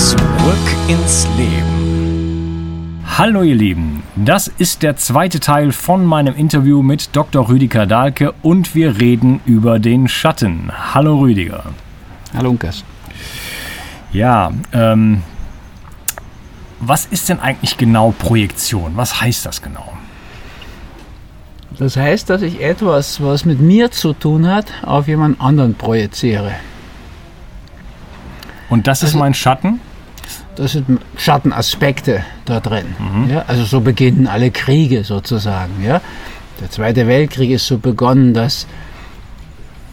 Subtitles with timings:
[0.00, 0.56] Zurück
[0.88, 3.02] ins Leben.
[3.18, 7.50] Hallo ihr Lieben, das ist der zweite Teil von meinem Interview mit Dr.
[7.50, 10.72] Rüdiger Dahlke und wir reden über den Schatten.
[10.94, 11.64] Hallo Rüdiger.
[12.34, 12.82] Hallo Unkas.
[14.10, 15.22] Ja, ähm,
[16.80, 18.92] was ist denn eigentlich genau Projektion?
[18.96, 19.92] Was heißt das genau?
[21.78, 26.52] Das heißt, dass ich etwas, was mit mir zu tun hat, auf jemand anderen projiziere.
[28.70, 29.78] Und das ist Also- mein Schatten?
[30.60, 32.84] Das sind Schattenaspekte da drin.
[33.30, 35.82] Ja, also so beginnen alle Kriege sozusagen.
[35.82, 36.02] Ja.
[36.60, 38.66] Der Zweite Weltkrieg ist so begonnen, dass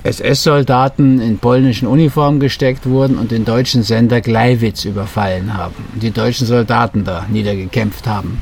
[0.03, 5.75] SS-Soldaten in polnischen Uniformen gesteckt wurden und den deutschen Sender Gleiwitz überfallen haben.
[5.94, 8.41] Und die deutschen Soldaten da niedergekämpft haben.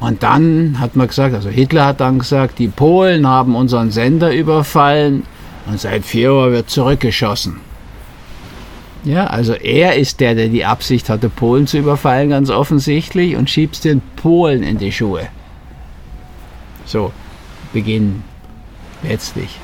[0.00, 4.34] Und dann hat man gesagt, also Hitler hat dann gesagt, die Polen haben unseren Sender
[4.34, 5.22] überfallen
[5.64, 7.71] und seit 4 Uhr wird zurückgeschossen.
[9.04, 13.50] Ja, also er ist der, der die Absicht hatte, Polen zu überfallen, ganz offensichtlich, und
[13.50, 15.28] schiebt den Polen in die Schuhe.
[16.84, 17.12] So,
[17.72, 18.22] beginnen
[19.02, 19.58] letztlich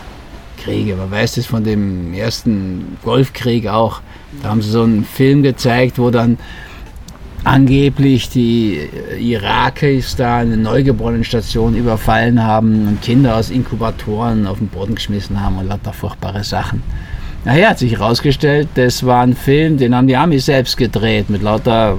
[0.57, 0.97] Kriege.
[0.97, 4.01] Man weiß das von dem ersten Golfkrieg auch.
[4.43, 6.39] Da haben sie so einen Film gezeigt, wo dann
[7.45, 8.81] angeblich die
[9.19, 15.59] Irakis da eine Neugeborenenstation überfallen haben und Kinder aus Inkubatoren auf den Boden geschmissen haben
[15.59, 16.83] und lauter furchtbare Sachen.
[17.45, 21.43] Naja, hat sich herausgestellt, das war ein Film, den haben die Amis selbst gedreht, mit
[21.43, 21.97] lauter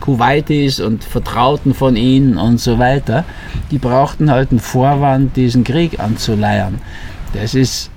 [0.00, 3.24] Kuwaitis und Vertrauten von ihnen und so weiter.
[3.70, 6.80] Die brauchten halt einen Vorwand, diesen Krieg anzuleiern.
[7.34, 7.90] Das ist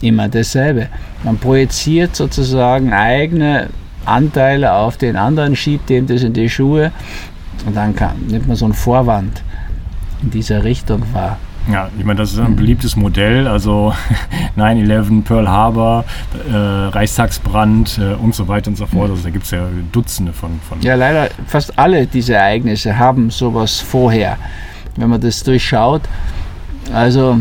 [0.00, 0.88] immer dasselbe.
[1.22, 3.68] Man projiziert sozusagen eigene
[4.04, 6.92] Anteile auf den anderen, schiebt dem das in die Schuhe
[7.66, 9.42] und dann kann, nimmt man so einen Vorwand
[10.22, 11.38] in dieser Richtung wahr.
[11.70, 13.46] Ja, ich meine, das ist ein beliebtes Modell.
[13.46, 13.94] Also
[14.56, 16.04] 9-11, Pearl Harbor,
[16.50, 19.10] äh, Reichstagsbrand äh, und so weiter und so fort.
[19.10, 20.60] Also da gibt es ja Dutzende von.
[20.68, 24.38] von Ja, leider fast alle diese Ereignisse haben sowas vorher,
[24.96, 26.02] wenn man das durchschaut.
[26.92, 27.38] Also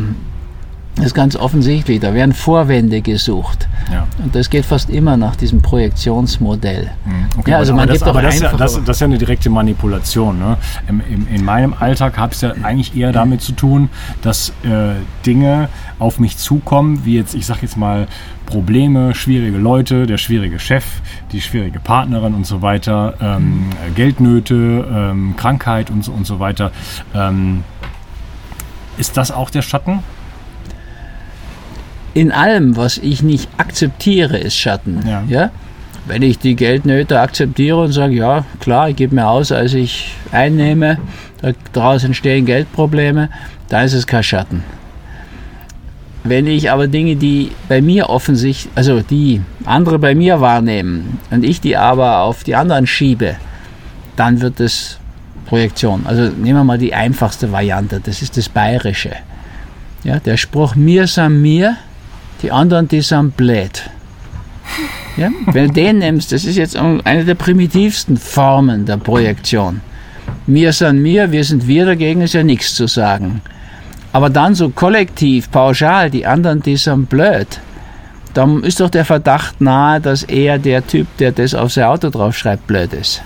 [1.01, 3.67] das ist ganz offensichtlich, da werden Vorwände gesucht.
[3.91, 4.07] Ja.
[4.23, 6.91] Und das geht fast immer nach diesem Projektionsmodell.
[7.39, 9.17] Okay, Ja, also man das, gibt aber das, ist ja, das, das ist ja eine
[9.17, 10.37] direkte Manipulation.
[10.37, 10.57] Ne?
[10.87, 13.89] Im, im, in meinem Alltag habe ich es ja eigentlich eher damit zu tun,
[14.21, 14.93] dass äh,
[15.25, 18.07] Dinge auf mich zukommen, wie jetzt, ich sag jetzt mal,
[18.45, 20.85] Probleme, schwierige Leute, der schwierige Chef,
[21.31, 26.39] die schwierige Partnerin und so weiter, ähm, äh, Geldnöte, ähm, Krankheit und so, und so
[26.39, 26.71] weiter.
[27.15, 27.63] Ähm,
[28.97, 30.03] ist das auch der Schatten?
[32.13, 35.03] In allem, was ich nicht akzeptiere, ist Schatten.
[35.07, 35.23] Ja.
[35.27, 35.51] Ja?
[36.05, 40.15] Wenn ich die Geldnöte akzeptiere und sage, ja, klar, ich gebe mehr aus, als ich
[40.31, 40.97] einnehme,
[41.73, 43.29] daraus entstehen Geldprobleme,
[43.69, 44.63] dann ist es kein Schatten.
[46.23, 51.43] Wenn ich aber Dinge, die bei mir offensichtlich, also die andere bei mir wahrnehmen und
[51.43, 53.37] ich die aber auf die anderen schiebe,
[54.15, 54.99] dann wird es
[55.47, 56.05] Projektion.
[56.05, 59.11] Also nehmen wir mal die einfachste Variante, das ist das Bayerische.
[60.03, 61.77] Ja, der Spruch, mir sind mir,
[62.41, 63.89] die anderen, die sind blöd.
[65.17, 69.81] Ja, wenn du den nimmst, das ist jetzt eine der primitivsten Formen der Projektion.
[70.47, 73.41] Mir sind mir, wir sind wir, dagegen ist ja nichts zu sagen.
[74.13, 77.59] Aber dann so kollektiv, pauschal, die anderen, die sind blöd,
[78.33, 82.09] dann ist doch der Verdacht nahe, dass eher der Typ, der das auf sein Auto
[82.09, 83.21] draufschreibt, blöd ist.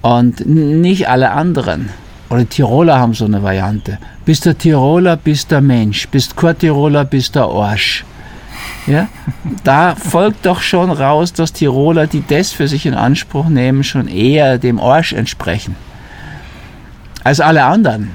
[0.00, 1.90] Und nicht alle anderen.
[2.30, 3.98] Oder Tiroler haben so eine Variante.
[4.24, 6.08] Bist der Tiroler, bist der Mensch.
[6.08, 8.04] Bist kein Tiroler, bist der Arsch.
[8.86, 9.08] Ja?
[9.64, 14.08] Da folgt doch schon raus, dass Tiroler, die das für sich in Anspruch nehmen, schon
[14.08, 15.76] eher dem Arsch entsprechen.
[17.24, 18.10] Als alle anderen.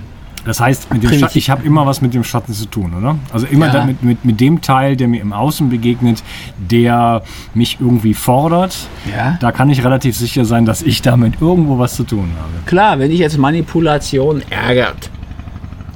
[0.46, 0.88] Das heißt,
[1.36, 3.18] ich habe immer was mit dem Schatten zu tun, oder?
[3.32, 3.86] Also immer ja.
[3.86, 6.24] mit, mit, mit dem Teil, der mir im Außen begegnet,
[6.58, 7.24] der
[7.54, 8.76] mich irgendwie fordert.
[9.10, 9.38] Ja.
[9.40, 12.52] Da kann ich relativ sicher sein, dass ich damit irgendwo was zu tun habe.
[12.66, 15.10] Klar, wenn dich jetzt Manipulation ärgert,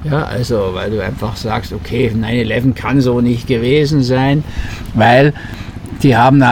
[0.04, 4.44] ja, also weil du einfach sagst, okay, 9-11 kann so nicht gewesen sein,
[4.94, 5.34] weil
[6.02, 6.44] die haben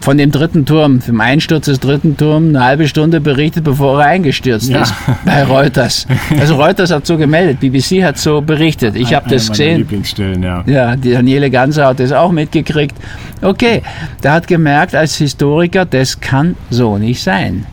[0.00, 4.08] von dem dritten Turm, vom Einsturz des dritten Turms, eine halbe Stunde berichtet, bevor er
[4.08, 4.82] eingestürzt ja.
[4.82, 4.94] ist
[5.24, 6.06] bei Reuters.
[6.38, 8.96] Also Reuters hat so gemeldet, BBC hat so berichtet.
[8.96, 9.78] Ich habe das gesehen.
[9.78, 10.62] Lieblingsstellen, ja.
[10.66, 12.96] Ja, die Daniele Ganser hat das auch mitgekriegt.
[13.42, 13.82] Okay,
[14.22, 17.66] der hat gemerkt als Historiker, das kann so nicht sein.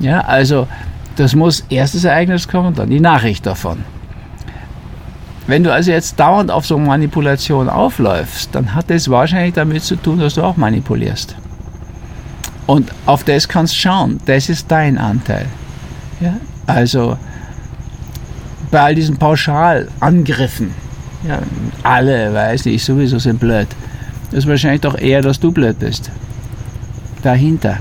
[0.00, 0.66] Ja, also
[1.16, 3.78] das muss erstes Ereignis kommen, dann die Nachricht davon.
[5.46, 9.96] Wenn du also jetzt dauernd auf so Manipulation aufläufst, dann hat das wahrscheinlich damit zu
[9.96, 11.36] tun, dass du auch manipulierst.
[12.66, 14.20] Und auf das kannst du schauen.
[14.24, 15.46] Das ist dein Anteil.
[16.20, 16.36] Ja?
[16.66, 17.18] Also
[18.70, 20.70] bei all diesen Pauschalangriffen,
[21.28, 21.40] ja,
[21.82, 23.68] alle, weiß ich, sowieso sind blöd.
[24.30, 26.10] Das ist wahrscheinlich doch eher, dass du blöd bist.
[27.22, 27.78] Dahinter.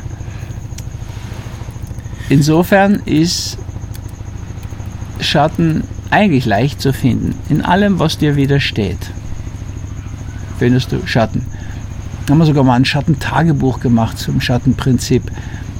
[2.29, 3.57] Insofern ist
[5.19, 5.83] Schatten
[6.13, 7.33] eigentlich leicht zu finden.
[7.49, 9.09] In allem, was dir widersteht,
[10.59, 11.47] findest du Schatten.
[12.25, 15.23] Da haben wir sogar mal ein Schattentagebuch gemacht zum Schattenprinzip.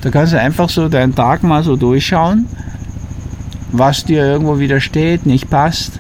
[0.02, 2.48] Da kannst du einfach so deinen Tag mal so durchschauen,
[3.72, 6.00] was dir irgendwo widersteht, nicht passt.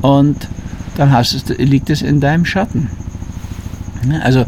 [0.00, 0.48] Und
[0.96, 2.88] dann hast es, liegt es in deinem Schatten.
[4.22, 4.46] Also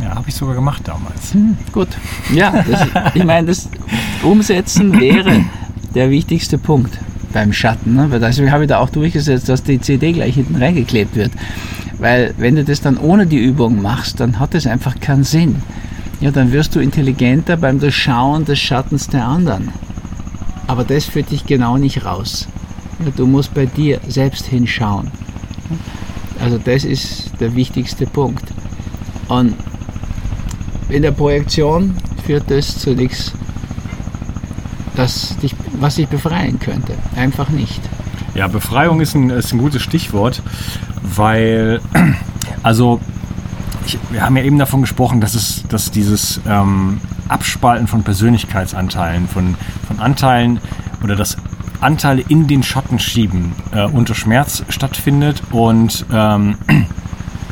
[0.00, 1.34] ja, habe ich sogar gemacht damals.
[1.34, 1.88] Hm, gut.
[2.32, 3.68] Ja, das, ich meine, das
[4.22, 5.44] Umsetzen wäre
[5.94, 6.96] der wichtigste Punkt
[7.32, 7.94] beim Schatten.
[7.94, 8.08] Ne?
[8.20, 11.32] Deswegen habe ich da auch durchgesetzt, dass die CD gleich hinten reingeklebt wird.
[11.98, 15.56] Weil wenn du das dann ohne die Übung machst, dann hat das einfach keinen Sinn.
[16.20, 19.70] Ja, dann wirst du intelligenter beim Durchschauen des Schattens der anderen.
[20.66, 22.46] Aber das führt dich genau nicht raus.
[23.04, 25.10] Ja, du musst bei dir selbst hinschauen.
[26.40, 28.44] Also das ist der wichtigste Punkt.
[29.28, 29.54] Und
[30.88, 31.94] in der Projektion
[32.24, 33.32] führt das zu nichts
[34.96, 36.94] das dich, was dich befreien könnte.
[37.16, 37.80] Einfach nicht.
[38.34, 40.42] Ja, Befreiung ist ein, ist ein gutes Stichwort,
[41.02, 41.80] weil,
[42.62, 43.00] also,
[43.86, 49.26] ich, wir haben ja eben davon gesprochen, dass es, dass dieses ähm, Abspalten von Persönlichkeitsanteilen,
[49.28, 49.56] von,
[49.86, 50.60] von Anteilen
[51.02, 51.36] oder das
[51.80, 56.56] Anteile in den Schatten schieben äh, unter Schmerz stattfindet und ähm,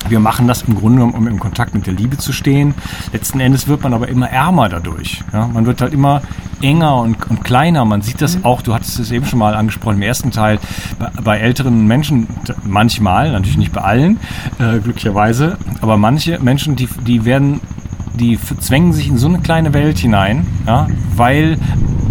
[0.09, 2.75] wir machen das im Grunde genommen, um in Kontakt mit der Liebe zu stehen.
[3.13, 5.23] Letzten Endes wird man aber immer ärmer dadurch.
[5.33, 5.47] Ja?
[5.49, 6.23] Man wird halt immer
[6.63, 7.85] enger und, und kleiner.
[7.85, 8.45] Man sieht das mhm.
[8.45, 10.59] auch, du hattest es eben schon mal angesprochen im ersten Teil,
[10.99, 12.27] bei, bei älteren Menschen
[12.65, 14.19] manchmal, natürlich nicht bei allen,
[14.59, 17.61] äh, glücklicherweise, aber manche Menschen, die, die werden
[18.15, 21.57] die zwängen sich in so eine kleine Welt hinein, ja, weil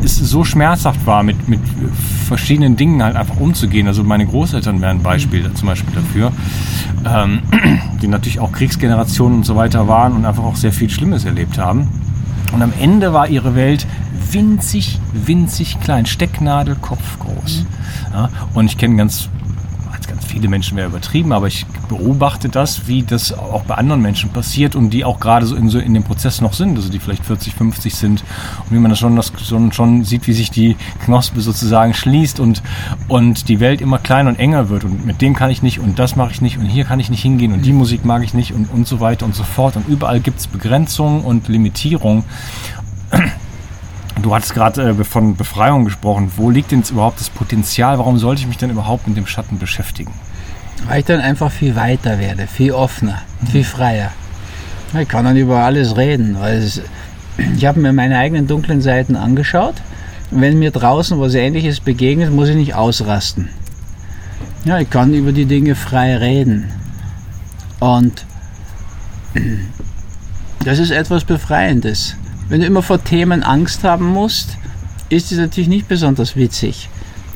[0.03, 1.59] es so schmerzhaft war, mit, mit
[2.27, 3.87] verschiedenen Dingen halt einfach umzugehen.
[3.87, 6.31] Also meine Großeltern wären ein Beispiel zum Beispiel dafür,
[7.05, 7.41] ähm,
[8.01, 11.57] die natürlich auch Kriegsgenerationen und so weiter waren und einfach auch sehr viel Schlimmes erlebt
[11.57, 11.87] haben.
[12.53, 13.85] Und am Ende war ihre Welt
[14.31, 17.65] winzig, winzig klein, Stecknadelkopf groß.
[18.13, 19.29] Ja, und ich kenne ganz
[20.25, 24.75] viele Menschen wäre übertrieben, aber ich beobachte das, wie das auch bei anderen Menschen passiert
[24.75, 27.25] und die auch gerade so in, so in dem Prozess noch sind, also die vielleicht
[27.25, 28.23] 40, 50 sind
[28.69, 32.39] und wie man das schon, das schon, schon sieht, wie sich die Knospe sozusagen schließt
[32.39, 32.61] und,
[33.07, 35.99] und die Welt immer kleiner und enger wird und mit dem kann ich nicht und
[35.99, 38.33] das mache ich nicht und hier kann ich nicht hingehen und die Musik mag ich
[38.33, 42.23] nicht und, und so weiter und so fort und überall gibt es Begrenzungen und Limitierung.
[44.21, 46.31] Du hattest gerade äh, von Befreiung gesprochen.
[46.35, 47.99] Wo liegt denn jetzt überhaupt das Potenzial?
[47.99, 50.13] Warum sollte ich mich denn überhaupt mit dem Schatten beschäftigen?
[50.87, 53.47] Weil ich dann einfach viel weiter werde, viel offener, mhm.
[53.47, 54.11] viel freier.
[54.99, 56.37] Ich kann dann über alles reden.
[56.39, 56.81] Weil es,
[57.55, 59.75] ich habe mir meine eigenen dunklen Seiten angeschaut.
[60.31, 63.49] Und wenn mir draußen was Ähnliches begegnet, muss ich nicht ausrasten.
[64.65, 66.71] Ja, ich kann über die Dinge frei reden.
[67.79, 68.25] Und
[70.65, 72.15] das ist etwas Befreiendes.
[72.49, 74.57] Wenn du immer vor Themen Angst haben musst
[75.09, 76.89] ist es natürlich nicht besonders witzig,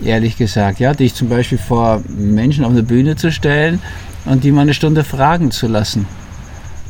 [0.03, 0.79] ehrlich gesagt.
[0.79, 3.81] Ja, dich zum Beispiel vor Menschen auf eine Bühne zu stellen
[4.25, 6.05] und die mal eine Stunde fragen zu lassen.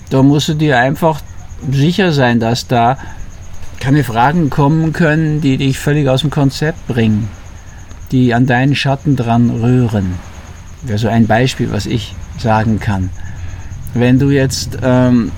[0.09, 1.21] Da musst du dir einfach
[1.71, 2.97] sicher sein, dass da
[3.79, 7.29] keine Fragen kommen können, die dich völlig aus dem Konzept bringen,
[8.11, 10.15] die an deinen Schatten dran rühren.
[10.81, 13.09] Wäre so ein Beispiel, was ich sagen kann.
[13.93, 15.31] Wenn du jetzt ähm,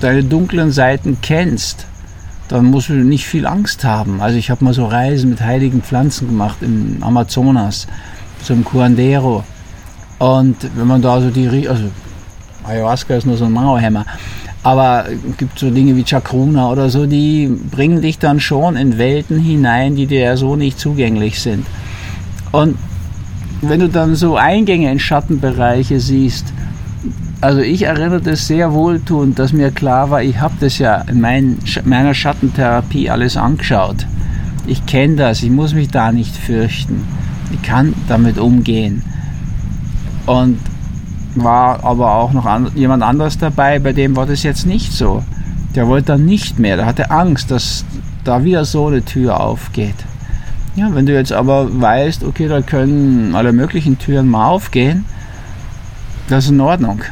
[0.00, 1.86] deine dunklen Seiten kennst,
[2.48, 4.20] dann musst du nicht viel Angst haben.
[4.20, 7.86] Also ich habe mal so Reisen mit heiligen Pflanzen gemacht im Amazonas,
[8.48, 9.44] im Cuandero.
[10.18, 11.84] Und wenn man da so die, also
[12.64, 14.06] Ayahuasca ist nur so ein Mauerhämmer,
[14.62, 18.98] aber es gibt so Dinge wie Chakruna oder so, die bringen dich dann schon in
[18.98, 21.66] Welten hinein, die dir ja so nicht zugänglich sind.
[22.52, 22.76] Und
[23.62, 26.46] wenn du dann so Eingänge in Schattenbereiche siehst,
[27.46, 31.20] also ich erinnere das sehr wohltuend, dass mir klar war, ich habe das ja in
[31.20, 34.04] mein, meiner Schattentherapie alles angeschaut.
[34.66, 37.06] Ich kenne das, ich muss mich da nicht fürchten.
[37.52, 39.04] Ich kann damit umgehen.
[40.26, 40.58] Und
[41.36, 45.22] war aber auch noch an, jemand anderes dabei, bei dem war das jetzt nicht so.
[45.76, 47.84] Der wollte dann nicht mehr, der hatte Angst, dass
[48.24, 49.94] da wieder so eine Tür aufgeht.
[50.74, 55.04] Ja, wenn du jetzt aber weißt, okay, da können alle möglichen Türen mal aufgehen,
[56.28, 57.02] das ist in Ordnung.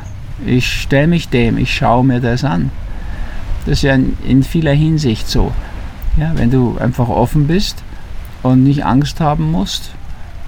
[0.47, 2.71] Ich stelle mich dem, ich schaue mir das an.
[3.67, 5.53] Das ist ja in, vieler Hinsicht so.
[6.17, 7.83] Ja, wenn du einfach offen bist
[8.43, 9.91] und nicht Angst haben musst,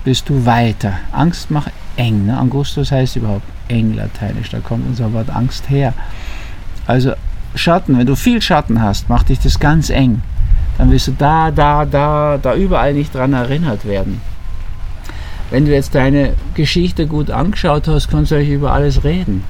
[0.04, 0.94] bist du weiter.
[1.12, 2.26] Angst macht eng.
[2.26, 2.38] Ne?
[2.38, 5.92] Angustus heißt überhaupt eng lateinisch, da kommt unser Wort Angst her.
[6.86, 7.14] Also
[7.54, 10.22] Schatten, wenn du viel Schatten hast, macht dich das ganz eng.
[10.78, 14.20] Dann wirst du da, da, da, da überall nicht dran erinnert werden.
[15.50, 19.44] Wenn du jetzt deine Geschichte gut angeschaut hast, kannst du euch über alles reden.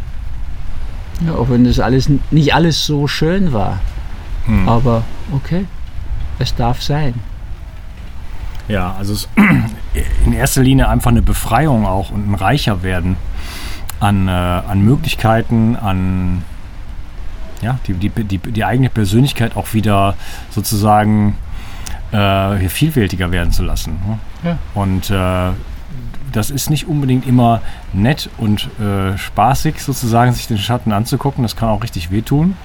[1.25, 3.81] Ja, auch wenn das alles nicht alles so schön war.
[4.47, 4.69] Hm.
[4.69, 5.67] Aber okay,
[6.39, 7.15] es darf sein.
[8.69, 9.29] Ja, also es
[10.25, 13.17] in erster Linie einfach eine Befreiung auch und ein reicher werden
[14.01, 16.43] an, äh, an Möglichkeiten, an
[17.63, 20.15] ja, die, die, die, die eigene Persönlichkeit auch wieder
[20.51, 21.37] sozusagen
[22.13, 23.99] äh, vielfältiger werden zu lassen.
[24.07, 24.19] Ne?
[24.45, 24.59] Ja.
[24.75, 25.53] Und äh,
[26.37, 27.63] das ist nicht unbedingt immer
[27.95, 31.43] nett und äh, spaßig, sozusagen sich den Schatten anzugucken.
[31.43, 32.57] Das kann auch richtig wehtun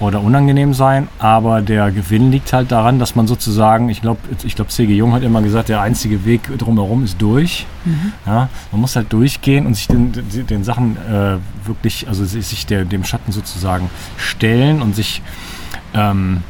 [0.00, 4.56] oder unangenehm sein, aber der Gewinn liegt halt daran, dass man sozusagen, ich glaube, ich
[4.56, 4.94] glaube, C.G.
[4.94, 7.66] Jung hat immer gesagt, der einzige Weg drumherum ist durch.
[7.84, 8.12] Mhm.
[8.24, 11.36] Ja, man muss halt durchgehen und sich den, den Sachen äh,
[11.66, 15.20] wirklich, also sich der, dem Schatten sozusagen stellen und sich
[15.92, 16.42] ähm,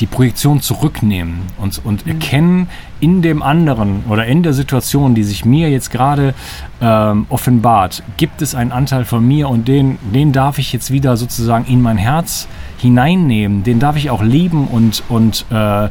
[0.00, 2.12] die Projektion zurücknehmen und, und mhm.
[2.12, 2.68] erkennen
[3.00, 6.34] in dem anderen oder in der Situation, die sich mir jetzt gerade
[6.80, 11.16] ähm, offenbart, gibt es einen Anteil von mir und den, den darf ich jetzt wieder
[11.16, 15.88] sozusagen in mein Herz hineinnehmen, den darf ich auch lieben und, und äh,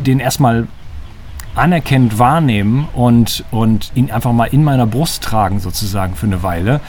[0.00, 0.66] den erstmal
[1.54, 6.80] anerkennend wahrnehmen und, und ihn einfach mal in meiner Brust tragen sozusagen für eine Weile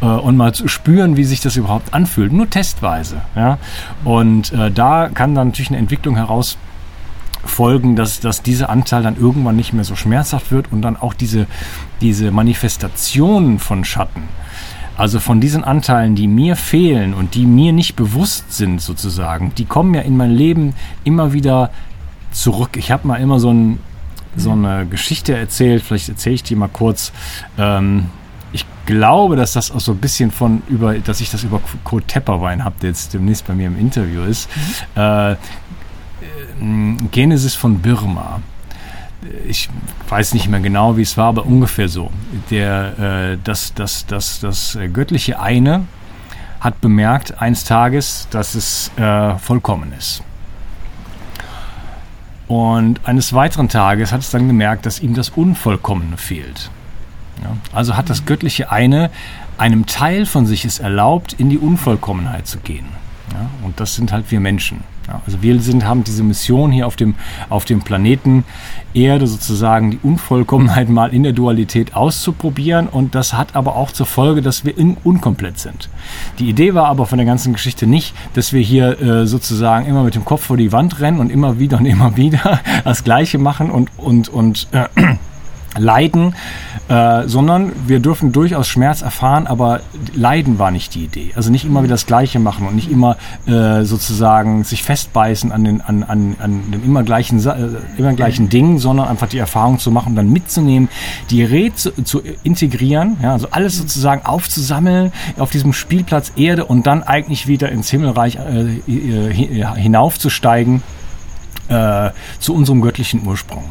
[0.00, 3.20] äh, und mal zu spüren, wie sich das überhaupt anfühlt, nur testweise.
[3.36, 3.58] Ja?
[4.04, 6.58] Und äh, da kann dann natürlich eine Entwicklung heraus
[7.44, 11.14] folgen, dass, dass dieser Anteil dann irgendwann nicht mehr so schmerzhaft wird und dann auch
[11.14, 11.46] diese,
[12.00, 14.24] diese Manifestationen von Schatten,
[14.96, 19.64] also von diesen Anteilen, die mir fehlen und die mir nicht bewusst sind sozusagen, die
[19.64, 21.70] kommen ja in mein Leben immer wieder
[22.30, 22.76] zurück.
[22.76, 23.78] Ich habe mal immer so, ein,
[24.36, 27.12] so eine Geschichte erzählt, vielleicht erzähle ich die mal kurz.
[27.56, 28.06] Ähm,
[28.52, 32.08] ich glaube, dass das auch so ein bisschen von über, dass ich das über Kurt
[32.08, 34.48] Tepperwein habe, der jetzt demnächst bei mir im Interview ist.
[34.96, 35.02] Mhm.
[35.02, 35.36] Äh,
[37.10, 38.40] Genesis von Birma.
[39.46, 39.68] Ich
[40.08, 42.10] weiß nicht mehr genau, wie es war, aber ungefähr so.
[42.50, 42.98] Der,
[43.32, 45.86] äh, das, das, das, das göttliche Eine
[46.60, 50.22] hat bemerkt eines Tages, dass es äh, vollkommen ist.
[52.48, 56.70] Und eines weiteren Tages hat es dann gemerkt, dass ihm das Unvollkommene fehlt.
[57.72, 59.10] Also hat das göttliche eine
[59.58, 62.86] einem Teil von sich es erlaubt, in die Unvollkommenheit zu gehen.
[63.62, 64.82] Und das sind halt wir Menschen.
[65.26, 67.14] Also wir sind, haben diese Mission hier auf dem,
[67.48, 68.44] auf dem Planeten
[68.94, 74.06] Erde sozusagen die Unvollkommenheit mal in der Dualität auszuprobieren und das hat aber auch zur
[74.06, 75.88] Folge, dass wir in, unkomplett sind.
[76.38, 80.04] Die Idee war aber von der ganzen Geschichte nicht, dass wir hier äh, sozusagen immer
[80.04, 83.38] mit dem Kopf vor die Wand rennen und immer wieder und immer wieder das Gleiche
[83.38, 84.86] machen und, und, und äh,
[85.78, 86.34] leiden,
[86.88, 89.80] äh, sondern wir dürfen durchaus Schmerz erfahren, aber
[90.14, 91.32] Leiden war nicht die Idee.
[91.36, 95.64] Also nicht immer wieder das Gleiche machen und nicht immer äh, sozusagen sich festbeißen an
[95.64, 99.78] den, an, an, an den immer gleichen, äh, immer gleichen Dingen, sondern einfach die Erfahrung
[99.78, 100.88] zu machen, dann mitzunehmen,
[101.30, 106.86] die Rede zu, zu integrieren, ja, also alles sozusagen aufzusammeln auf diesem Spielplatz Erde und
[106.86, 109.32] dann eigentlich wieder ins Himmelreich äh,
[109.76, 110.82] hinaufzusteigen
[111.68, 112.10] äh,
[112.40, 113.64] zu unserem göttlichen Ursprung.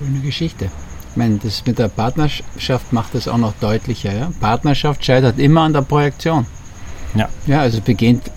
[0.00, 0.70] Schöne Geschichte.
[1.10, 4.14] Ich meine, das mit der Partnerschaft macht das auch noch deutlicher.
[4.16, 4.32] Ja?
[4.40, 6.46] Partnerschaft scheitert immer an der Projektion.
[7.14, 7.28] Ja.
[7.46, 8.30] Ja, also beginnt,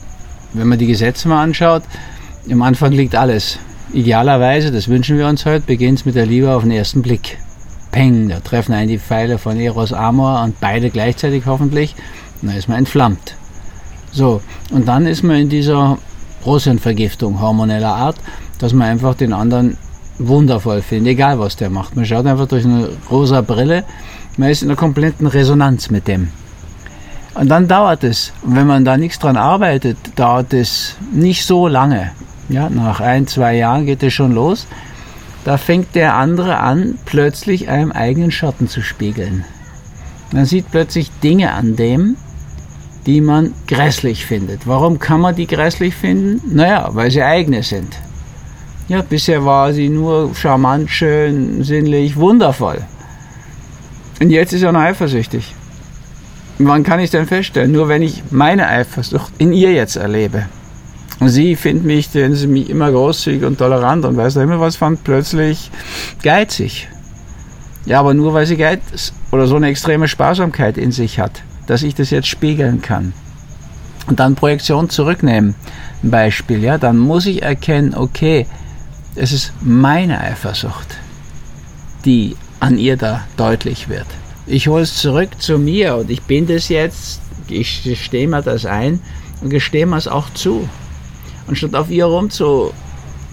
[0.51, 1.84] wenn man die Gesetze mal anschaut,
[2.51, 3.60] am Anfang liegt alles.
[3.93, 7.38] Idealerweise, das wünschen wir uns heute, beginnt es mit der Liebe auf den ersten Blick.
[7.91, 11.96] Peng, da treffen einen die Pfeile von Eros Amor und beide gleichzeitig hoffentlich.
[12.41, 13.38] Und dann ist man entflammt.
[14.12, 15.98] So, und dann ist man in dieser
[16.46, 18.17] Rosenvergiftung hormoneller Art,
[18.60, 19.77] dass man einfach den anderen
[20.20, 21.96] wundervoll findet, egal was der macht.
[21.96, 23.84] Man schaut einfach durch eine rosa Brille,
[24.38, 26.29] man ist in einer kompletten Resonanz mit dem.
[27.36, 28.32] Und dann dauert es.
[28.43, 32.12] Und wenn man da nichts dran arbeitet, dauert es nicht so lange.
[32.50, 34.67] Ja, nach ein, zwei Jahren geht es schon los.
[35.43, 39.46] Da fängt der andere an, plötzlich einem eigenen Schatten zu spiegeln.
[40.32, 42.15] Man sieht plötzlich Dinge an dem,
[43.05, 44.67] die man grässlich findet.
[44.67, 46.55] Warum kann man die grässlich finden?
[46.55, 47.98] Naja, weil sie eigene sind.
[48.93, 52.77] Ja, bisher war sie nur charmant, schön, sinnlich, wundervoll.
[54.21, 55.55] Und jetzt ist er noch eifersüchtig.
[56.59, 57.71] Wann kann ich denn feststellen?
[57.71, 60.45] Nur wenn ich meine Eifersucht in ihr jetzt erlebe.
[61.19, 64.59] Und sie findet mich, denn sie mich immer großzügig und tolerant und weiß da immer
[64.59, 65.71] was von, plötzlich
[66.21, 66.88] geizig.
[67.88, 71.81] Ja, aber nur weil sie Geiz oder so eine extreme Sparsamkeit in sich hat, dass
[71.81, 73.13] ich das jetzt spiegeln kann.
[74.05, 75.55] Und dann Projektion zurücknehmen.
[76.03, 78.45] Ein Beispiel, ja, dann muss ich erkennen, okay,
[79.15, 80.98] es ist meine Eifersucht,
[82.05, 84.08] die an ihr da deutlich wird.
[84.46, 88.65] Ich hole es zurück zu mir und ich bin das jetzt, ich stehe mir das
[88.65, 89.00] ein
[89.41, 90.67] und gestehe mir es auch zu.
[91.48, 92.74] Und statt auf ihr rum zu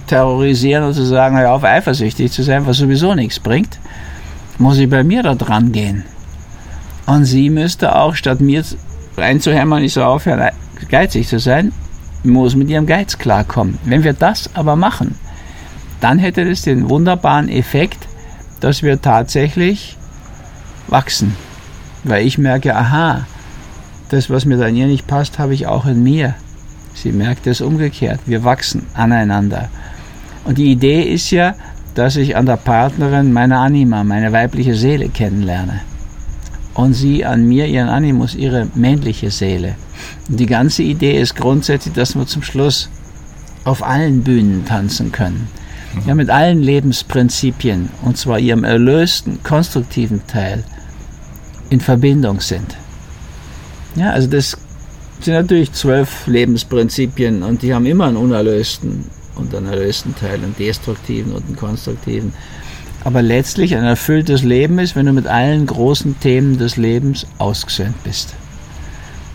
[0.07, 3.79] terrorisieren und zu sagen, hör auf, eifersüchtig zu sein, was sowieso nichts bringt,
[4.59, 6.05] muss ich bei mir da dran gehen.
[7.07, 8.65] Und sie müsste auch, statt mir
[9.17, 10.51] reinzuhämmern, nicht so aufhören,
[10.89, 11.73] geizig zu sein,
[12.23, 13.79] muss mit ihrem Geiz klarkommen.
[13.85, 15.15] Wenn wir das aber machen,
[16.01, 18.09] dann hätte das den wunderbaren Effekt,
[18.61, 19.97] dass wir tatsächlich
[20.89, 21.37] wachsen.
[22.05, 23.27] Weil ich merke, aha,
[24.09, 26.35] das, was mir an ihr nicht passt, habe ich auch in mir.
[26.95, 28.21] Sie merkt es umgekehrt.
[28.27, 29.69] Wir wachsen aneinander.
[30.45, 31.55] Und die Idee ist ja,
[31.95, 35.81] dass ich an der Partnerin meine Anima, meine weibliche Seele kennenlerne.
[36.75, 39.75] Und sie an mir, ihren Animus, ihre männliche Seele.
[40.29, 42.89] Und die ganze Idee ist grundsätzlich, dass wir zum Schluss
[43.65, 45.49] auf allen Bühnen tanzen können
[46.07, 50.65] ja, mit allen Lebensprinzipien, und zwar ihrem erlösten, konstruktiven Teil,
[51.69, 52.77] in Verbindung sind.
[53.97, 54.57] Ja, also das
[55.21, 60.55] sind natürlich zwölf Lebensprinzipien und die haben immer einen unerlösten und einen erlösten Teil, einen
[60.59, 62.33] destruktiven und einen konstruktiven.
[63.03, 68.03] Aber letztlich ein erfülltes Leben ist, wenn du mit allen großen Themen des Lebens ausgesöhnt
[68.05, 68.35] bist.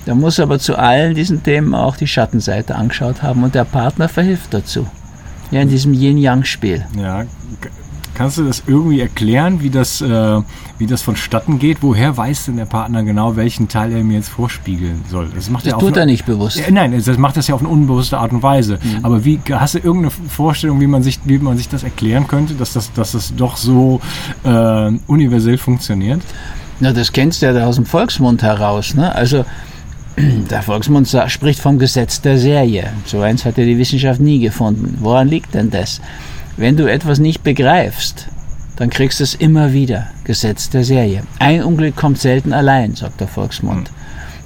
[0.05, 4.07] Da muss aber zu allen diesen Themen auch die Schattenseite angeschaut haben und der Partner
[4.07, 4.87] verhilft dazu.
[5.51, 6.85] Ja, in diesem Yin-Yang-Spiel.
[6.97, 7.25] Ja,
[8.15, 10.41] Kannst du das irgendwie erklären, wie das, äh,
[10.77, 11.79] wie das vonstatten geht?
[11.83, 15.27] Woher weiß denn der Partner genau, welchen Teil er mir jetzt vorspiegeln soll?
[15.35, 16.57] Das, macht das er tut er nicht bewusst.
[16.57, 18.79] Ja, nein, das macht das ja auf eine unbewusste Art und Weise.
[18.81, 19.03] Mhm.
[19.03, 22.53] Aber wie hast du irgendeine Vorstellung, wie man sich, wie man sich das erklären könnte,
[22.53, 23.99] dass das, dass das doch so
[24.45, 26.21] äh, universell funktioniert?
[26.79, 28.93] Na, das kennst du ja aus dem Volksmund heraus.
[28.95, 29.13] Ne?
[29.13, 29.43] Also
[30.49, 32.91] der Volksmund spricht vom Gesetz der Serie.
[33.05, 34.97] So eins hat ja die Wissenschaft nie gefunden.
[35.01, 36.01] Woran liegt denn das?
[36.57, 38.27] Wenn du etwas nicht begreifst,
[38.77, 40.07] dann kriegst du es immer wieder.
[40.23, 41.23] Gesetz der Serie.
[41.39, 43.91] Ein Unglück kommt selten allein, sagt der Volksmund.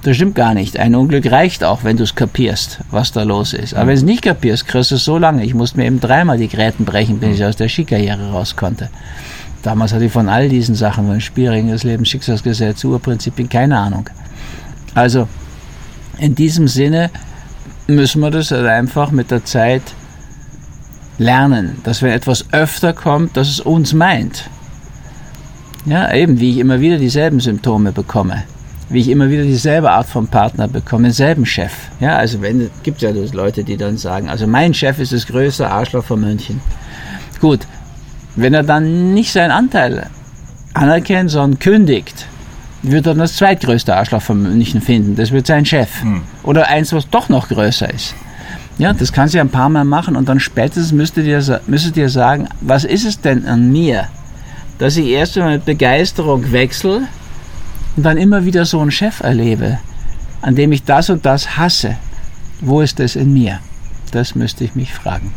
[0.04, 0.80] Das stimmt gar nicht.
[0.80, 3.74] Ein Unglück reicht auch, wenn du es kapierst, was da los ist.
[3.74, 5.44] Aber wenn du es nicht kapierst, kriegst du es so lange.
[5.44, 8.90] Ich musste mir eben dreimal die Gräten brechen, bis ich aus der Skikarriere raus konnte.
[9.62, 14.10] Damals hatte ich von all diesen Sachen, von Spielregeln des Lebens, Schicksalsgesetz, Urprinzipien, keine Ahnung.
[14.96, 15.28] Also,
[16.20, 17.10] in diesem Sinne
[17.88, 19.82] müssen wir das halt einfach mit der Zeit
[21.18, 24.50] lernen, dass wenn etwas öfter kommt, dass es uns meint.
[25.86, 28.44] Ja, eben wie ich immer wieder dieselben Symptome bekomme,
[28.90, 31.74] wie ich immer wieder dieselbe Art von Partner bekomme, denselben Chef.
[32.00, 35.70] Ja, also wenn gibt ja Leute, die dann sagen, also mein Chef ist das größte
[35.70, 36.62] Arschloch von München.
[37.40, 37.62] Gut,
[38.36, 40.08] wenn er dann nicht seinen Anteil
[40.74, 42.26] anerkennt, sondern kündigt,
[42.82, 45.16] wird dann das zweitgrößte Arschloch von München finden.
[45.16, 46.02] Das wird sein Chef.
[46.02, 46.22] Hm.
[46.44, 48.16] Oder eins, was doch noch größer ist.
[48.78, 51.98] Ja, das kannst du ja ein paar Mal machen und dann spätestens müsstet ihr, müsstet
[51.98, 54.08] ihr sagen, was ist es denn an mir,
[54.78, 57.02] dass ich erst einmal mit Begeisterung wechsle
[57.98, 59.80] und dann immer wieder so einen Chef erlebe,
[60.42, 61.98] an dem ich das und das hasse.
[62.62, 63.60] Wo ist das in mir?
[64.12, 65.34] Das müsste ich mich fragen.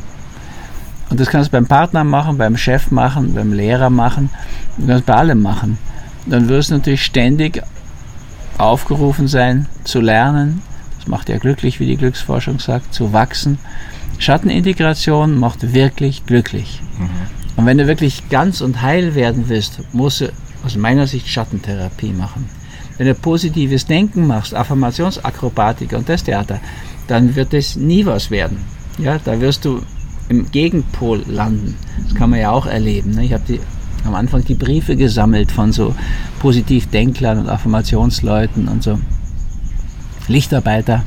[1.11, 4.31] Und das kannst du beim Partner machen, beim Chef machen, beim Lehrer machen,
[4.79, 5.79] du kannst bei allem machen.
[6.27, 7.63] Dann wirst du natürlich ständig
[8.59, 10.63] aufgerufen sein, zu lernen,
[10.99, 13.59] das macht ja glücklich, wie die Glücksforschung sagt, zu wachsen
[14.23, 16.81] Schattenintegration macht wirklich glücklich.
[16.97, 17.09] Mhm.
[17.57, 20.33] Und wenn du wirklich ganz und heil werden willst, musst du
[20.65, 22.49] aus meiner Sicht Schattentherapie machen.
[22.99, 26.61] Wenn du positives Denken machst, Affirmationsakrobatik und das Theater,
[27.09, 28.59] dann wird es nie was werden.
[28.99, 29.83] Ja, da wirst du
[30.29, 31.77] im Gegenpol landen.
[32.05, 33.11] Das kann man ja auch erleben.
[33.11, 33.25] Ne?
[33.25, 33.61] Ich habe die
[34.05, 35.95] am Anfang die Briefe gesammelt von so
[36.41, 38.99] Positivdenklern und Affirmationsleuten und so
[40.29, 41.03] Lichtarbeiter.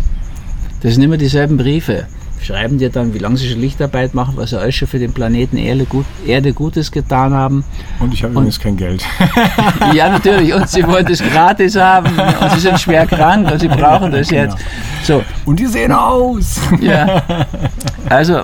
[0.81, 2.05] Das sind immer dieselben Briefe.
[2.41, 5.13] Schreiben dir dann, wie lange sie schon Lichtarbeit machen, was sie alles schon für den
[5.13, 7.63] Planeten Erde, gut, Erde Gutes getan haben.
[7.99, 9.03] Und ich habe übrigens kein Geld.
[9.95, 10.53] ja, natürlich.
[10.53, 12.07] Und sie wollen das gratis haben.
[12.41, 14.43] Und sie sind schwer krank und sie brauchen das Genau.
[14.43, 14.57] jetzt.
[15.03, 16.59] So, Und die sehen aus.
[16.81, 17.23] ja.
[18.09, 18.41] Also,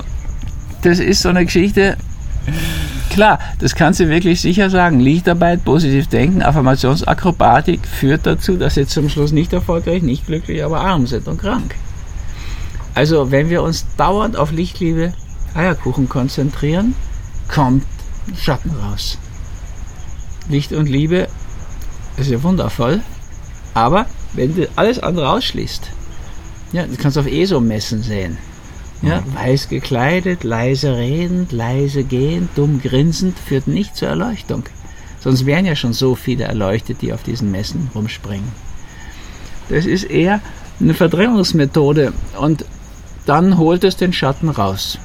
[0.82, 1.96] das ist so eine Geschichte.
[3.10, 5.00] Klar, das kannst du wirklich sicher sagen.
[5.00, 10.80] Lichtarbeit, positiv denken, Affirmationsakrobatik führt dazu, dass sie zum Schluss nicht erfolgreich, nicht glücklich, aber
[10.80, 11.76] arm sind und krank.
[12.96, 15.14] Also, wenn wir uns dauernd auf Lichtliebe,
[15.54, 16.96] Eierkuchen konzentrieren,
[17.48, 17.86] kommt
[18.38, 19.18] Schatten raus.
[20.50, 21.28] Licht und Liebe
[22.18, 23.02] ist ja wundervoll,
[23.74, 25.90] aber wenn du alles andere ausschließt,
[26.72, 28.38] ja, du kannst auf ESO-Messen sehen.
[29.02, 34.64] Ja, weiß gekleidet, leise redend, leise gehend, dumm grinsend, führt nicht zur Erleuchtung.
[35.20, 38.48] Sonst wären ja schon so viele erleuchtet, die auf diesen Messen rumspringen.
[39.70, 40.42] Das ist eher
[40.80, 42.66] eine Verdrängungsmethode und
[43.26, 45.00] dann holt es den Schatten raus.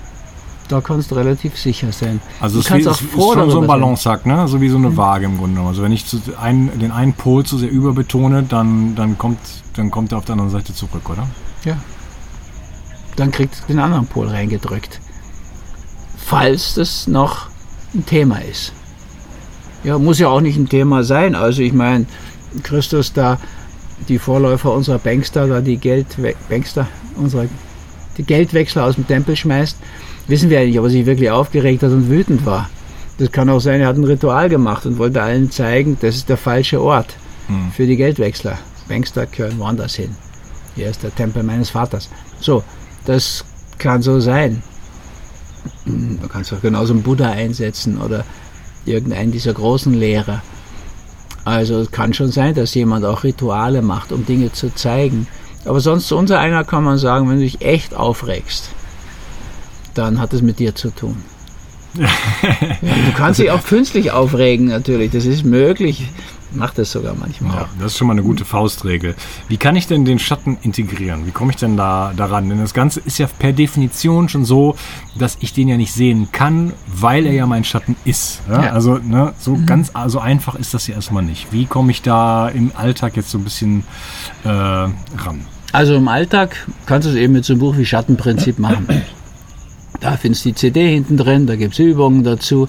[0.69, 2.21] Da kannst du relativ sicher sein.
[2.41, 3.67] Also du es kannst ist, auch ist froh schon so ein.
[3.67, 4.49] Balanceakt, ne?
[4.49, 5.69] so wie so eine Waage im Grunde genommen.
[5.69, 9.39] Also wenn ich zu einen, den einen Pol zu sehr überbetone, dann, dann, kommt,
[9.75, 11.29] dann kommt er auf der anderen Seite zurück, oder?
[11.65, 11.77] Ja.
[13.17, 15.01] Dann kriegt es den anderen Pol reingedrückt.
[16.17, 17.49] Falls das noch
[17.95, 18.73] ein Thema ist.
[19.85, 21.35] Ja, muss ja auch nicht ein Thema sein.
[21.35, 22.07] Also ich meine,
[22.63, 23.39] Christus da,
[24.09, 27.49] die Vorläufer unserer Bankster, da die Geldwe Bankster, unsere,
[28.19, 29.77] die Geldwechsler aus dem Tempel schmeißt,
[30.27, 32.69] wissen wir ja nicht, ob er sich wirklich aufgeregt hat und wütend war.
[33.19, 36.29] Das kann auch sein, er hat ein Ritual gemacht und wollte allen zeigen, das ist
[36.29, 37.71] der falsche Ort Hm.
[37.71, 38.59] für die Geldwechsler.
[38.89, 40.17] Bankster gehören woanders hin.
[40.75, 42.11] Hier ist der Tempel meines Vaters.
[42.41, 42.65] So,
[43.07, 43.45] das
[43.79, 44.63] kann so sein.
[45.85, 48.25] Hm, Du kannst auch genauso einen Buddha einsetzen oder
[48.85, 50.43] irgendeinen dieser großen Lehrer.
[51.45, 55.29] Also es kann schon sein, dass jemand auch Rituale macht, um Dinge zu zeigen.
[55.65, 58.71] Aber sonst zu unser einer kann man sagen, wenn du dich echt aufregst,
[59.95, 61.17] dann hat es mit dir zu tun.
[61.95, 62.09] ja,
[62.83, 66.09] du kannst dich auch künstlich aufregen natürlich, das ist möglich.
[66.53, 67.55] Mach das sogar manchmal.
[67.57, 69.15] Ja, das ist schon mal eine gute Faustregel.
[69.49, 71.27] Wie kann ich denn den Schatten integrieren?
[71.27, 72.49] Wie komme ich denn da daran?
[72.49, 74.77] Denn das Ganze ist ja per Definition schon so,
[75.19, 78.43] dass ich den ja nicht sehen kann, weil er ja mein Schatten ist.
[78.49, 78.65] Ja?
[78.65, 78.73] Ja.
[78.73, 81.53] Also ne, so ganz so einfach ist das ja erstmal nicht.
[81.53, 83.85] Wie komme ich da im Alltag jetzt so ein bisschen
[84.45, 85.47] äh, ran?
[85.73, 88.87] Also im Alltag kannst du es eben mit so einem Buch wie Schattenprinzip machen.
[90.01, 92.69] Da findest du die CD hinten drin, da gibt es Übungen dazu.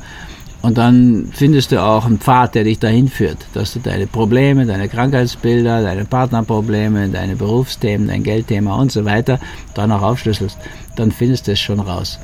[0.67, 4.65] Und dann findest du auch einen Pfad, der dich dahin führt, dass du deine Probleme,
[4.65, 9.39] deine Krankheitsbilder, deine Partnerprobleme, deine Berufsthemen, dein Geldthema und so weiter
[9.75, 10.57] dann auch aufschlüsselst.
[10.97, 12.19] Dann findest du es schon raus.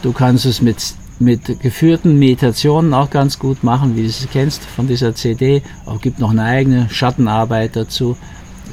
[0.00, 4.62] Du kannst es mit, mit geführten Meditationen auch ganz gut machen, wie du es kennst
[4.62, 5.60] von dieser CD.
[5.84, 8.16] Auch gibt noch eine eigene Schattenarbeit dazu.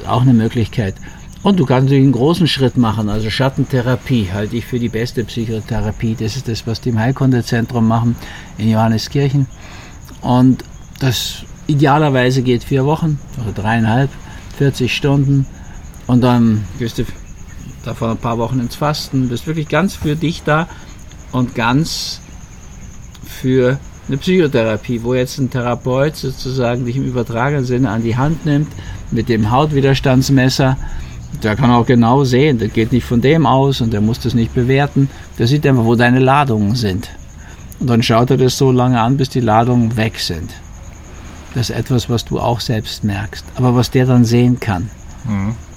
[0.05, 0.93] Auch eine Möglichkeit.
[1.41, 5.23] Und du kannst natürlich einen großen Schritt machen, also Schattentherapie halte ich für die beste
[5.23, 6.15] Psychotherapie.
[6.19, 8.17] Das ist das, was die im Heilkundezentrum machen
[8.57, 9.47] in Johanneskirchen.
[10.21, 10.65] Und
[10.99, 14.09] das idealerweise geht vier Wochen oder dreieinhalb,
[14.57, 15.45] 40 Stunden.
[16.07, 17.05] Und dann gehst du
[17.85, 20.67] davon ein paar Wochen ins Fasten, bist wirklich ganz für dich da
[21.31, 22.19] und ganz
[23.23, 28.45] für eine Psychotherapie, wo jetzt ein Therapeut sozusagen dich im übertragenen Sinne an die Hand
[28.45, 28.71] nimmt
[29.11, 30.77] mit dem Hautwiderstandsmesser.
[31.43, 34.33] Der kann auch genau sehen, das geht nicht von dem aus und der muss das
[34.33, 35.09] nicht bewerten.
[35.37, 37.09] Der sieht einfach, wo deine Ladungen sind.
[37.79, 40.51] Und dann schaut er das so lange an, bis die Ladungen weg sind.
[41.53, 44.89] Das ist etwas, was du auch selbst merkst, aber was der dann sehen kann.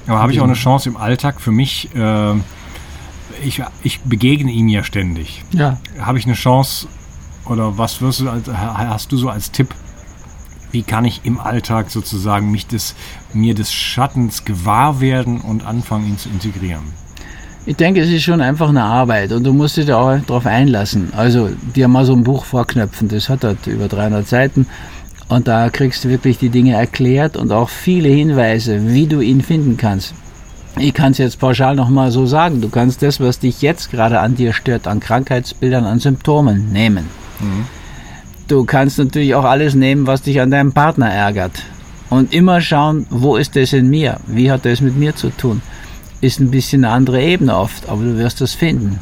[0.06, 1.94] Aber habe ich auch eine Chance im Alltag für mich?
[1.94, 2.34] Äh,
[3.44, 5.44] ich, ich begegne ihm ja ständig.
[5.52, 6.88] Ja, Habe ich eine Chance
[7.44, 9.74] oder was wirst du als, hast du so als Tipp?
[10.72, 12.94] Wie kann ich im Alltag sozusagen mich des,
[13.32, 16.82] mir des Schattens gewahr werden und anfangen, ihn zu integrieren?
[17.64, 20.46] Ich denke, es ist schon einfach eine Arbeit und du musst dich da auch darauf
[20.46, 21.12] einlassen.
[21.14, 24.66] Also dir mal so ein Buch vorknöpfen, das hat halt über 300 Seiten
[25.28, 29.42] und da kriegst du wirklich die Dinge erklärt und auch viele Hinweise, wie du ihn
[29.42, 30.14] finden kannst.
[30.78, 34.20] Ich kann es jetzt pauschal nochmal so sagen, du kannst das, was dich jetzt gerade
[34.20, 37.08] an dir stört, an Krankheitsbildern, an Symptomen nehmen.
[38.48, 41.62] Du kannst natürlich auch alles nehmen, was dich an deinem Partner ärgert.
[42.10, 44.20] Und immer schauen, wo ist das in mir?
[44.26, 45.62] Wie hat das mit mir zu tun?
[46.20, 49.00] Ist ein bisschen eine andere Ebene oft, aber du wirst es finden.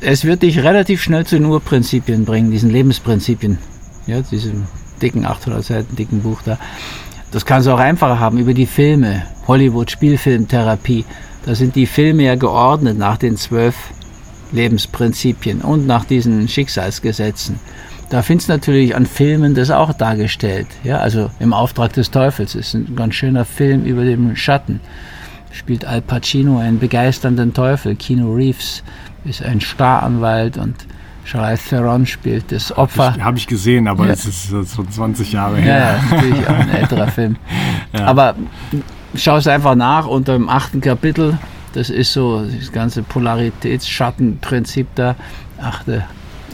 [0.00, 3.58] es wird dich relativ schnell zu den Urprinzipien bringen, diesen Lebensprinzipien.
[4.06, 4.66] Ja, diesem
[5.02, 6.58] dicken 800 Seiten dicken Buch da.
[7.30, 11.04] Das kannst du auch einfacher haben über die Filme, Hollywood Spielfilmtherapie.
[11.44, 13.74] Da sind die Filme ja geordnet nach den zwölf
[14.52, 17.60] Lebensprinzipien und nach diesen Schicksalsgesetzen.
[18.10, 20.66] Da findest du natürlich an Filmen das auch dargestellt.
[20.82, 24.80] Ja, also im Auftrag des Teufels ist ein ganz schöner Film über den Schatten.
[25.50, 27.96] Spielt Al Pacino einen begeisternden Teufel.
[27.96, 28.82] Kino Reeves
[29.24, 30.74] ist ein Staranwalt und
[31.24, 33.14] Charlize Theron spielt das Opfer.
[33.20, 34.12] Habe ich gesehen, aber ja.
[34.12, 36.00] es ist so 20 Jahre her.
[36.10, 37.36] Ja, natürlich auch ein älterer Film.
[37.90, 38.04] Ja.
[38.04, 38.34] Aber
[39.14, 41.38] schau es einfach nach unter dem achten Kapitel.
[41.72, 45.16] Das ist so das ganze Polaritätsschattenprinzip da.
[45.60, 46.04] Achte,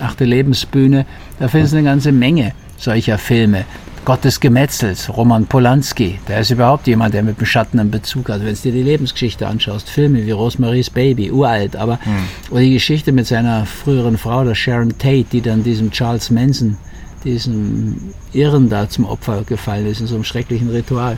[0.01, 1.07] achte Lebensbühne.
[1.39, 3.65] Da findest du eine ganze Menge solcher Filme.
[4.05, 8.29] Gott des Gemetzels, Roman Polanski, der ist überhaupt jemand, der mit dem Schatten einen Bezug
[8.29, 8.45] hat.
[8.45, 12.51] Wenn du dir die Lebensgeschichte anschaust, Filme wie Rosemaries Baby, uralt, aber mhm.
[12.51, 16.77] oder die Geschichte mit seiner früheren Frau, der Sharon Tate, die dann diesem Charles Manson,
[17.25, 17.97] diesem
[18.35, 21.17] Irren da zum Opfer gefallen ist, in so einem schrecklichen Ritual,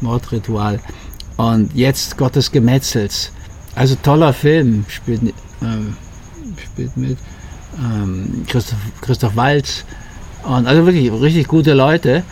[0.00, 0.80] Mordritual.
[1.36, 3.32] Und jetzt Gott des Gemetzels.
[3.74, 5.32] Also toller Film, spielt, äh,
[6.62, 7.18] spielt mit
[7.78, 9.84] ähm, Christoph, Christoph Waltz,
[10.44, 12.24] und also wirklich richtig gute Leute.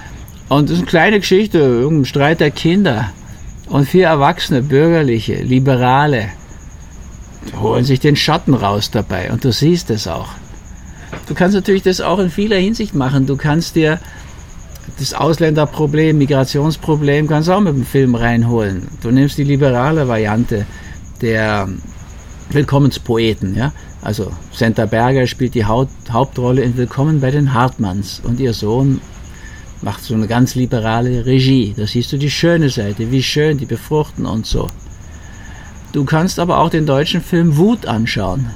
[0.48, 3.12] Und das ist eine kleine Geschichte, irgendein Streit der Kinder.
[3.68, 6.30] Und vier Erwachsene, Bürgerliche, Liberale,
[7.60, 9.30] holen sich den Schatten raus dabei.
[9.30, 10.30] Und du siehst es auch.
[11.28, 13.26] Du kannst natürlich das auch in vieler Hinsicht machen.
[13.26, 14.00] Du kannst dir
[14.98, 18.88] das Ausländerproblem, Migrationsproblem, kannst auch mit dem Film reinholen.
[19.02, 20.66] Du nimmst die liberale Variante
[21.20, 21.68] der
[22.50, 23.72] Willkommenspoeten, ja.
[24.02, 29.00] Also Senta Berger spielt die Hauptrolle in Willkommen bei den Hartmanns und ihr Sohn
[29.82, 31.74] macht so eine ganz liberale Regie.
[31.76, 34.68] Da siehst du die schöne Seite, wie schön die befruchten und so.
[35.92, 38.50] Du kannst aber auch den deutschen Film Wut anschauen,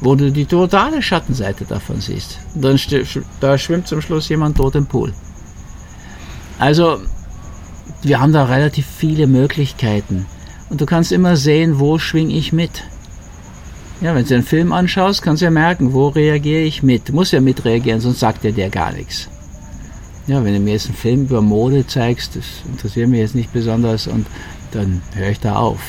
[0.00, 2.38] wo du die totale Schattenseite davon siehst.
[2.54, 2.78] Dann
[3.40, 5.12] da schwimmt zum Schluss jemand tot im Pool.
[6.58, 7.00] Also,
[8.02, 10.26] wir haben da relativ viele Möglichkeiten.
[10.70, 12.84] Und du kannst immer sehen, wo schwing ich mit.
[14.00, 17.08] Ja, wenn du einen Film anschaust, kannst du ja merken, wo reagiere ich mit.
[17.08, 19.28] Du musst ja mitreagieren, sonst sagt er dir gar nichts.
[20.26, 23.52] Ja, wenn du mir jetzt einen Film über Mode zeigst, das interessiert mich jetzt nicht
[23.52, 24.26] besonders und
[24.72, 25.80] dann höre ich da auf.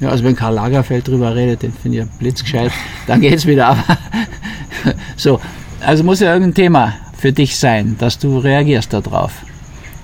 [0.00, 2.70] Ja, also wenn Karl Lagerfeld drüber redet, den finde ich blitzgescheit,
[3.06, 3.68] dann geht es wieder.
[3.68, 3.84] Aber
[5.16, 5.40] so,
[5.80, 9.32] also muss ja irgendein Thema für dich sein, dass du reagierst darauf.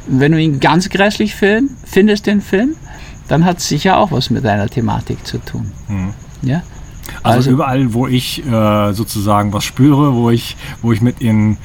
[0.07, 2.75] Wenn du ihn ganz grässlich film, findest, den Film,
[3.29, 5.73] dann hat es sicher auch was mit deiner Thematik zu tun.
[5.89, 6.15] Mhm.
[6.43, 6.63] Ja?
[7.23, 11.57] Also, also überall, wo ich äh, sozusagen was spüre, wo ich, wo ich mit in,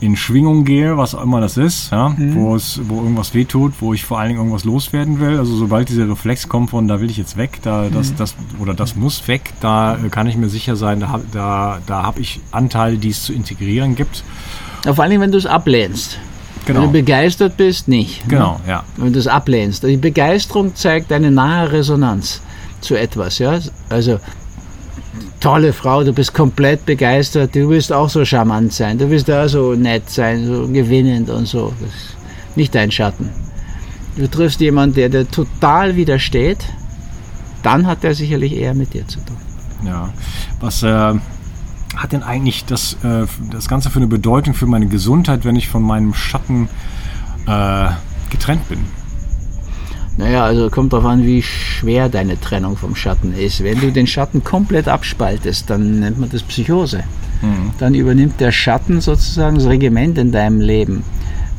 [0.00, 2.34] in Schwingung gehe, was auch immer das ist, ja, mhm.
[2.34, 5.38] wo es, wo irgendwas wehtut, wo ich vor allen Dingen irgendwas loswerden will.
[5.38, 8.16] Also sobald dieser Reflex kommt von da will ich jetzt weg, da das, mhm.
[8.16, 12.20] das oder das muss weg, da kann ich mir sicher sein, da, da, da habe
[12.20, 14.24] ich Anteile, die es zu integrieren gibt.
[14.84, 16.18] Ja, vor allen Dingen, wenn du es ablehnst.
[16.66, 16.80] Genau.
[16.80, 18.24] Wenn du begeistert bist, nicht.
[18.24, 18.30] Ne?
[18.30, 18.70] Genau, ne?
[18.70, 18.84] ja.
[18.96, 19.82] Wenn du es ablehnst.
[19.82, 22.40] Die Begeisterung zeigt eine nahe Resonanz
[22.80, 23.58] zu etwas, ja.
[23.88, 24.18] Also
[25.40, 29.48] tolle Frau, du bist komplett begeistert, du willst auch so charmant sein, du willst auch
[29.48, 31.72] so nett sein, so gewinnend und so.
[31.80, 33.30] Das ist nicht dein Schatten.
[34.16, 36.64] Du triffst jemanden, der dir total widersteht,
[37.62, 39.36] dann hat er sicherlich eher mit dir zu tun.
[39.84, 40.10] Ja,
[40.60, 41.14] was äh,
[41.96, 45.68] hat denn eigentlich das, äh, das Ganze für eine Bedeutung für meine Gesundheit, wenn ich
[45.68, 46.68] von meinem Schatten
[47.46, 47.88] äh,
[48.30, 48.80] getrennt bin?
[50.16, 53.64] Naja, also kommt darauf an, wie schwer deine Trennung vom Schatten ist.
[53.64, 57.04] Wenn du den Schatten komplett abspaltest, dann nennt man das Psychose.
[57.40, 57.70] Mhm.
[57.78, 61.02] Dann übernimmt der Schatten sozusagen das Regiment in deinem Leben.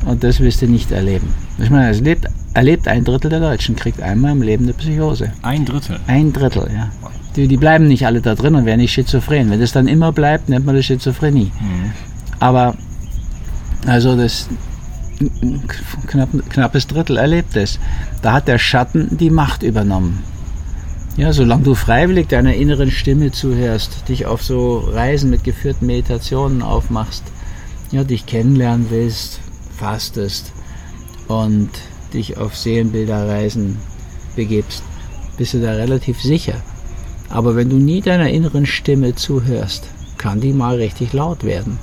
[0.05, 1.29] Und das wirst du nicht erleben.
[1.57, 5.31] Ich meine, es lebt, erlebt ein Drittel der Deutschen, kriegt einmal im Leben eine Psychose.
[5.41, 5.99] Ein Drittel?
[6.07, 6.91] Ein Drittel, ja.
[7.35, 9.49] Die, die bleiben nicht alle da drin und werden nicht schizophren.
[9.49, 11.51] Wenn das dann immer bleibt, nennt man das Schizophrenie.
[11.59, 11.91] Mhm.
[12.39, 12.75] Aber,
[13.87, 14.49] also das,
[16.07, 17.79] knapp, knappes Drittel erlebt es.
[18.21, 20.23] Da hat der Schatten die Macht übernommen.
[21.15, 26.63] Ja, solange du freiwillig deiner inneren Stimme zuhörst, dich auf so Reisen mit geführten Meditationen
[26.63, 27.23] aufmachst,
[27.91, 29.39] ja, dich kennenlernen willst,
[29.77, 30.51] fastest
[31.27, 31.69] und
[32.13, 33.77] dich auf Seelenbilderreisen
[34.35, 34.83] begibst,
[35.37, 36.55] bist du da relativ sicher.
[37.33, 41.79] Aber wenn du nie deiner inneren Stimme zuhörst, kann die mal richtig laut werden.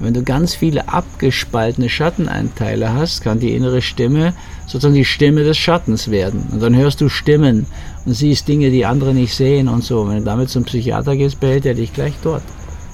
[0.00, 4.32] Wenn du ganz viele abgespaltene Schattenanteile hast, kann die innere Stimme
[4.66, 6.46] sozusagen die Stimme des Schattens werden.
[6.50, 7.66] Und dann hörst du Stimmen
[8.06, 10.08] und siehst Dinge, die andere nicht sehen und so.
[10.08, 12.42] Wenn du damit zum Psychiater gehst, behält er dich gleich dort.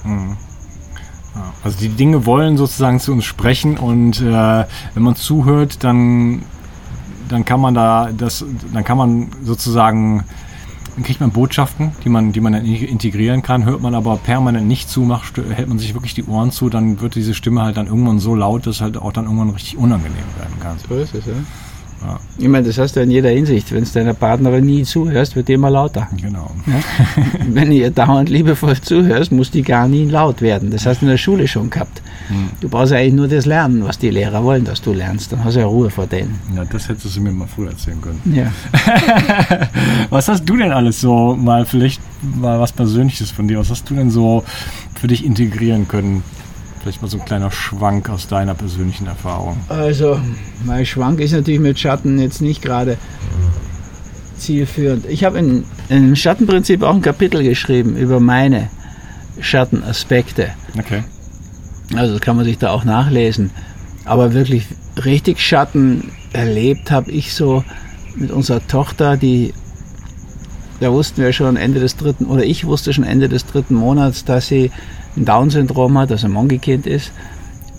[0.03, 0.35] Mhm.
[1.63, 6.43] Also die Dinge wollen sozusagen zu uns sprechen und äh, wenn man zuhört, dann,
[7.29, 10.25] dann kann man da das, dann kann man sozusagen
[10.95, 14.67] Dann kriegt man Botschaften, die man, die man dann integrieren kann, hört man aber permanent
[14.67, 17.77] nicht zu, macht, hält man sich wirklich die Ohren zu, dann wird diese Stimme halt
[17.77, 20.77] dann irgendwann so laut, dass halt auch dann irgendwann richtig unangenehm werden kann.
[20.87, 21.33] So ist es, ja.
[22.03, 22.19] Ja.
[22.37, 23.71] Ich meine, das hast du in jeder Hinsicht.
[23.71, 26.09] Wenn es deiner Partnerin nie zuhörst, wird die immer lauter.
[26.21, 26.51] Genau.
[26.67, 26.73] Ja?
[27.47, 30.69] Wenn du ihr dauernd liebevoll zuhörst, muss die gar nie laut werden.
[30.71, 32.01] Das hast du in der Schule schon gehabt.
[32.27, 32.49] Hm.
[32.59, 35.31] Du brauchst eigentlich nur das lernen, was die Lehrer wollen, dass du lernst.
[35.31, 36.39] Dann hast du ja Ruhe vor denen.
[36.55, 38.21] Ja, das hättest du mir mal früher erzählen können.
[38.25, 38.51] Ja.
[40.09, 43.89] was hast du denn alles so, mal vielleicht mal was Persönliches von dir, was hast
[43.89, 44.43] du denn so
[44.99, 46.23] für dich integrieren können?
[46.83, 49.57] Vielleicht mal so ein kleiner Schwank aus deiner persönlichen Erfahrung.
[49.69, 50.19] Also,
[50.65, 52.97] mein Schwank ist natürlich mit Schatten jetzt nicht gerade
[54.37, 55.05] zielführend.
[55.05, 58.69] Ich habe in, im Schattenprinzip auch ein Kapitel geschrieben über meine
[59.39, 60.49] Schattenaspekte.
[60.77, 61.03] Okay.
[61.95, 63.51] Also das kann man sich da auch nachlesen.
[64.03, 64.65] Aber wirklich
[65.05, 67.63] richtig Schatten erlebt habe ich so
[68.15, 69.53] mit unserer Tochter, die
[70.83, 74.25] da wussten wir schon Ende des dritten, oder ich wusste schon Ende des dritten Monats,
[74.25, 74.69] dass sie
[75.15, 77.13] ein Down-Syndrom hat, also ein Monkey-Kind ist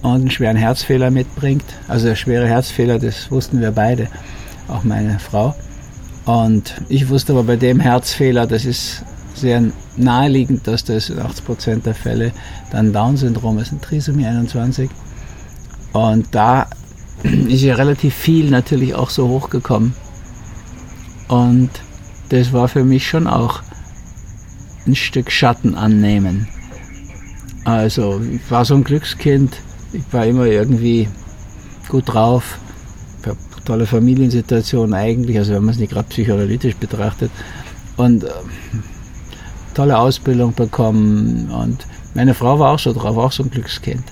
[0.00, 1.64] und einen schweren Herzfehler mitbringt.
[1.86, 4.08] Also der schwere Herzfehler, das wussten wir beide,
[4.68, 5.54] auch meine Frau.
[6.24, 9.62] Und ich wusste aber bei dem Herzfehler, das ist sehr
[9.98, 12.32] naheliegend, dass das in 80% der Fälle
[12.70, 14.88] dann Down-Syndrom ist, ein Trisomie 21.
[15.92, 16.68] Und da
[17.22, 19.92] ist ja relativ viel natürlich auch so hochgekommen.
[21.28, 21.68] Und
[22.28, 23.62] das war für mich schon auch
[24.87, 26.48] ein Stück Schatten annehmen.
[27.64, 29.56] Also ich war so ein Glückskind,
[29.92, 31.08] ich war immer irgendwie
[31.88, 32.58] gut drauf,
[33.64, 37.30] tolle Familiensituation eigentlich, also wenn man es nicht gerade psychoanalytisch betrachtet.
[37.96, 38.28] Und äh,
[39.74, 44.04] tolle Ausbildung bekommen und meine Frau war auch so drauf, auch so ein Glückskind.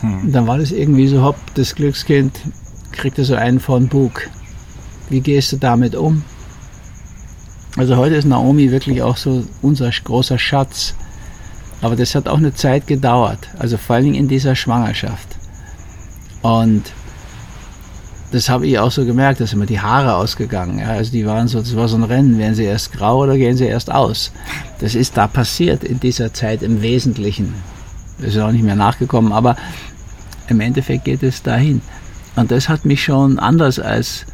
[0.00, 0.22] Hm.
[0.22, 2.32] Und dann war das irgendwie so, hopp, das Glückskind
[2.92, 4.28] kriegte so einen von Bug.
[5.08, 6.22] Wie gehst du damit um?
[7.76, 10.94] Also heute ist Naomi wirklich auch so unser großer Schatz.
[11.80, 15.26] Aber das hat auch eine Zeit gedauert, also vor allen Dingen in dieser Schwangerschaft.
[16.42, 16.92] Und
[18.30, 20.78] das habe ich auch so gemerkt, dass immer die Haare ausgegangen.
[20.78, 23.36] Ja, also die waren so, das war so ein Rennen, werden sie erst grau oder
[23.36, 24.32] gehen sie erst aus.
[24.78, 27.54] Das ist da passiert in dieser Zeit im Wesentlichen.
[28.18, 29.56] Das ist auch nicht mehr nachgekommen, aber
[30.48, 31.82] im Endeffekt geht es dahin.
[32.36, 34.24] Und das hat mich schon anders als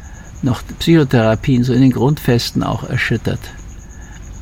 [0.41, 3.39] noch Psychotherapien so in den Grundfesten auch erschüttert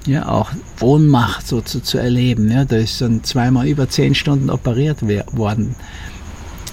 [0.08, 2.50] ja, auch Ohnmacht so zu, zu erleben.
[2.50, 5.00] Ja, da ist dann zweimal über zehn Stunden operiert
[5.36, 5.76] worden.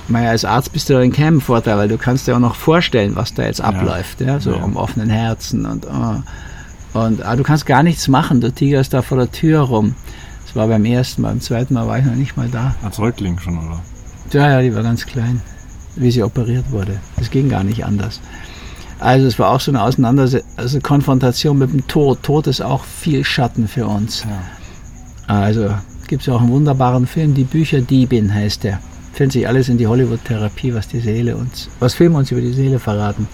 [0.07, 2.55] Mal als Arzt bist du da in keinem Vorteil, weil du kannst dir auch noch
[2.55, 4.63] vorstellen, was da jetzt abläuft, ja, so ja.
[4.63, 6.99] am offenen Herzen und oh.
[6.99, 8.41] und aber du kannst gar nichts machen.
[8.41, 9.95] Du tigerst da vor der Tür rum.
[10.45, 12.75] Das war beim ersten Mal, beim zweiten Mal war ich noch nicht mal da.
[12.83, 13.81] Als Säugling schon, oder?
[14.33, 15.41] Ja, ja, die war ganz klein,
[15.97, 17.01] wie sie operiert wurde.
[17.17, 18.21] Das ging gar nicht anders.
[19.05, 22.23] Also es war auch so eine Auseinandersetzung, also Konfrontation mit dem Tod.
[22.23, 24.25] Tod ist auch viel Schatten für uns.
[24.25, 25.35] Ja.
[25.35, 25.75] Also
[26.09, 28.81] gibt es auch einen wunderbaren Film, Die Bücher Diebin heißt der.
[29.13, 32.55] Findet sich alles in die Hollywood-Therapie, was die Seele uns, was Filme uns über die
[32.55, 33.29] Seele verraten.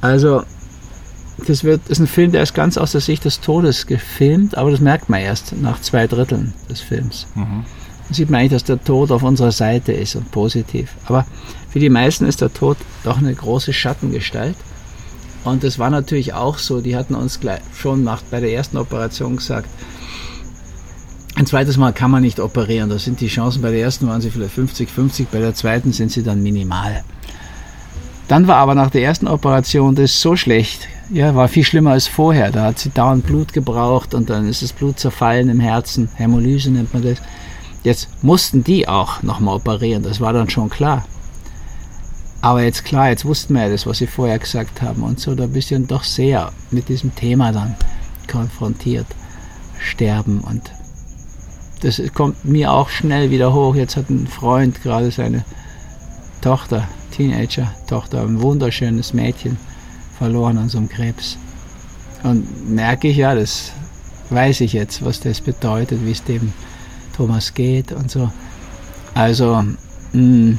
[0.00, 0.42] Also
[1.46, 4.72] das wird, ist ein Film, der ist ganz aus der Sicht des Todes gefilmt, aber
[4.72, 7.28] das merkt man erst nach zwei Dritteln des Films.
[7.36, 7.64] Mhm.
[8.10, 10.94] Sieht man eigentlich, dass der Tod auf unserer Seite ist und positiv.
[11.06, 11.26] Aber
[11.70, 14.56] für die meisten ist der Tod doch eine große Schattengestalt.
[15.44, 16.80] Und das war natürlich auch so.
[16.80, 17.40] Die hatten uns
[17.74, 19.68] schon nach, bei der ersten Operation gesagt,
[21.36, 22.88] ein zweites Mal kann man nicht operieren.
[22.88, 25.92] Da sind die Chancen, bei der ersten waren sie vielleicht 50, 50, bei der zweiten
[25.92, 27.04] sind sie dann minimal.
[28.28, 32.08] Dann war aber nach der ersten Operation das so schlecht, ja, war viel schlimmer als
[32.08, 32.50] vorher.
[32.50, 36.08] Da hat sie dauernd Blut gebraucht und dann ist das Blut zerfallen im Herzen.
[36.14, 37.18] Hämolyse nennt man das.
[37.86, 41.04] Jetzt mussten die auch nochmal operieren, das war dann schon klar.
[42.40, 45.36] Aber jetzt klar, jetzt wussten wir ja das, was sie vorher gesagt haben und so,
[45.36, 47.76] da bist du dann doch sehr mit diesem Thema dann
[48.28, 49.06] konfrontiert.
[49.78, 50.68] Sterben und
[51.82, 53.76] das kommt mir auch schnell wieder hoch.
[53.76, 55.44] Jetzt hat ein Freund gerade seine
[56.40, 59.58] Tochter, Teenager-Tochter, ein wunderschönes Mädchen
[60.18, 61.38] verloren an so einem Krebs.
[62.24, 63.70] Und merke ich ja, das
[64.30, 66.52] weiß ich jetzt, was das bedeutet, wie es dem
[67.16, 68.30] Thomas geht und so.
[69.14, 69.62] Also,
[70.12, 70.58] mh, mm,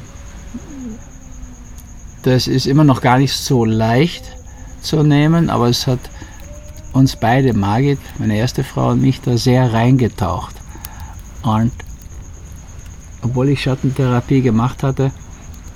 [2.24, 4.26] das ist immer noch gar nicht so leicht
[4.82, 6.00] zu nehmen, aber es hat
[6.94, 10.56] uns beide, Margit, meine erste Frau und mich, da sehr reingetaucht.
[11.44, 11.72] Und
[13.22, 15.12] obwohl ich Schattentherapie gemacht hatte,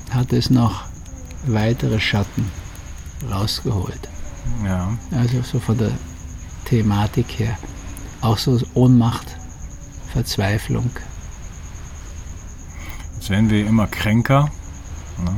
[0.10, 0.86] hat es noch
[1.46, 2.52] weitere Schatten
[3.32, 4.10] rausgeholt.
[4.66, 4.90] Ja.
[5.12, 5.92] Also so von der
[6.66, 7.58] Thematik her.
[8.22, 9.38] Auch so Ohnmacht,
[10.12, 10.90] Verzweiflung.
[13.16, 14.52] Jetzt werden wir immer kränker.
[15.24, 15.36] Ne?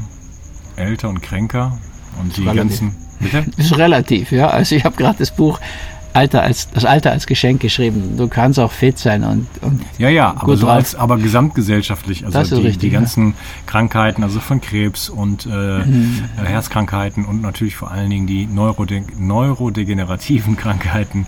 [0.76, 1.78] älter und kränker
[2.20, 2.80] und die relativ.
[2.80, 2.96] ganzen.
[3.20, 3.46] Bitte?
[3.58, 4.48] Ist relativ, ja.
[4.48, 5.60] Also ich habe gerade das Buch
[6.14, 8.16] Alter als, das Alter als Geschenk geschrieben.
[8.18, 12.38] Du kannst auch fit sein und, und ja, ja, aber so als, aber gesamtgesellschaftlich, also
[12.38, 13.00] Das ist die, richtig, die ja.
[13.00, 13.34] ganzen
[13.66, 15.50] Krankheiten, also von Krebs und äh,
[15.84, 16.24] Mhm.
[16.42, 21.26] äh, Herzkrankheiten und natürlich vor allen Dingen die Neurode neurodegenerativen Krankheiten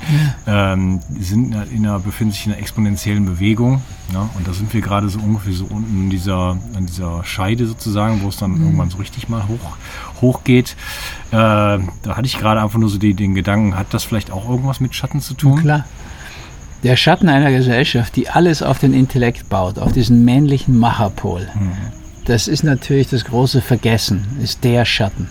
[0.47, 3.81] ähm, sind in einer, befinden sich in einer exponentiellen Bewegung.
[4.13, 4.29] Ne?
[4.37, 8.21] Und da sind wir gerade so ungefähr so unten in dieser, an dieser Scheide sozusagen,
[8.21, 8.63] wo es dann Mhm.
[8.65, 9.75] irgendwann so richtig mal hoch,
[10.21, 10.75] hoch geht.
[11.31, 14.49] Äh, da hatte ich gerade einfach nur so die, den Gedanken, hat das vielleicht auch
[14.49, 15.61] irgendwas mit Schatten zu tun?
[15.61, 15.85] Klar.
[16.83, 21.47] Der Schatten einer Gesellschaft, die alles auf den Intellekt baut, auf diesen männlichen Macherpol,
[22.25, 25.29] das ist natürlich das große Vergessen, ist der Schatten.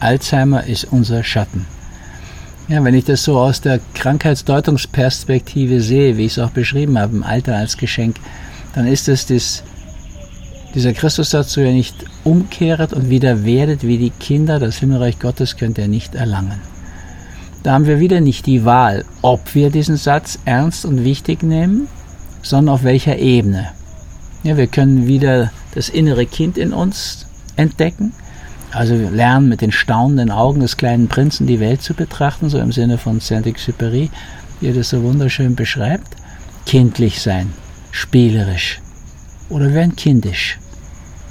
[0.00, 1.66] Alzheimer ist unser Schatten.
[2.68, 7.16] Ja, wenn ich das so aus der Krankheitsdeutungsperspektive sehe, wie ich es auch beschrieben habe,
[7.16, 8.16] im Alter als Geschenk,
[8.74, 9.62] dann ist es das,
[10.78, 15.56] dieser Christussatz, so ihr nicht umkehret und wieder werdet wie die Kinder, das Himmelreich Gottes
[15.56, 16.60] könnt ihr nicht erlangen.
[17.64, 21.88] Da haben wir wieder nicht die Wahl, ob wir diesen Satz ernst und wichtig nehmen,
[22.42, 23.70] sondern auf welcher Ebene.
[24.44, 27.26] Ja, wir können wieder das innere Kind in uns
[27.56, 28.12] entdecken,
[28.70, 32.58] also wir lernen mit den staunenden Augen des kleinen Prinzen die Welt zu betrachten, so
[32.58, 34.10] im Sinne von Saint-Exupéry,
[34.60, 36.14] wie er das so wunderschön beschreibt.
[36.66, 37.52] Kindlich sein,
[37.90, 38.80] spielerisch
[39.48, 40.58] oder werden kindisch.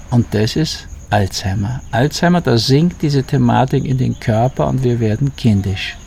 [0.09, 1.81] Und das ist Alzheimer.
[1.91, 5.97] Alzheimer, da sinkt diese Thematik in den Körper und wir werden kindisch.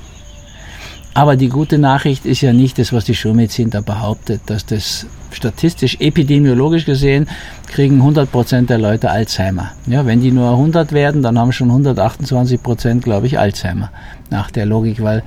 [1.12, 5.06] Aber die gute Nachricht ist ja nicht das, was die Schulmedizin da behauptet, dass das
[5.32, 7.28] statistisch, epidemiologisch gesehen,
[7.66, 9.72] kriegen 100% der Leute Alzheimer.
[9.86, 13.90] Ja, wenn die nur 100 werden, dann haben schon 128%, glaube ich, Alzheimer.
[14.30, 15.22] Nach der Logik, weil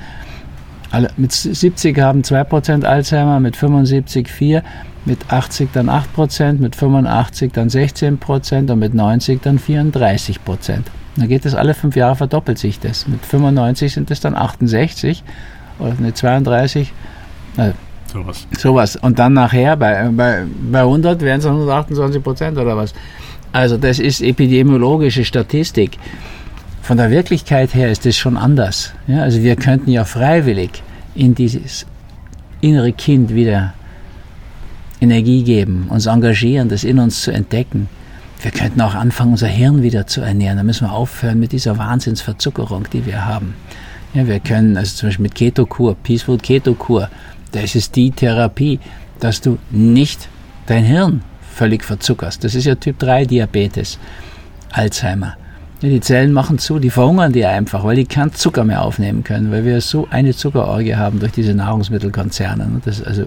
[0.92, 4.64] alle, mit 70 haben 2% Alzheimer, mit 75 4,
[5.06, 10.40] mit 80 dann 8%, mit 85 dann 16% und mit 90 dann 34%.
[11.16, 13.08] Dann geht das alle fünf Jahre, verdoppelt sich das.
[13.08, 15.24] Mit 95 sind es dann 68
[15.80, 16.92] oder mit 32,
[17.58, 17.72] äh,
[18.12, 18.48] Sowas.
[18.58, 18.96] sowas.
[18.96, 22.94] Und dann nachher bei, bei, bei 100 wären es 128 Prozent oder was.
[23.52, 25.98] Also das ist epidemiologische Statistik.
[26.82, 28.94] Von der Wirklichkeit her ist das schon anders.
[29.08, 30.84] Ja, also wir könnten ja freiwillig
[31.16, 31.86] in dieses
[32.62, 33.74] innere Kind wieder
[35.04, 37.90] Energie geben, uns engagieren, das in uns zu entdecken.
[38.42, 40.58] Wir könnten auch anfangen, unser Hirn wieder zu ernähren.
[40.58, 43.54] Da müssen wir aufhören mit dieser Wahnsinnsverzuckerung, die wir haben.
[44.14, 47.10] Ja, wir können, also zum Beispiel mit Ketokur, Peaceful Ketokur,
[47.52, 48.80] das ist die Therapie,
[49.20, 50.28] dass du nicht
[50.66, 51.22] dein Hirn
[51.54, 52.44] völlig verzuckerst.
[52.44, 54.00] Das ist ja Typ 3 Diabetes,
[54.72, 55.38] Alzheimer.
[55.82, 59.24] Ja, die Zellen machen zu, die verhungern die einfach, weil die keinen Zucker mehr aufnehmen
[59.24, 62.66] können, weil wir so eine Zuckerorgie haben durch diese Nahrungsmittelkonzerne.
[62.66, 63.26] Und Das also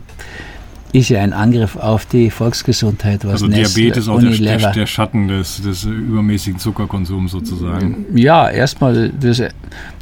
[0.92, 4.86] ist ja ein Angriff auf die Volksgesundheit, was Also Nestle, Diabetes auch der, der, der
[4.86, 8.06] Schatten des, des übermäßigen Zuckerkonsums sozusagen.
[8.14, 9.42] Ja, erstmal das,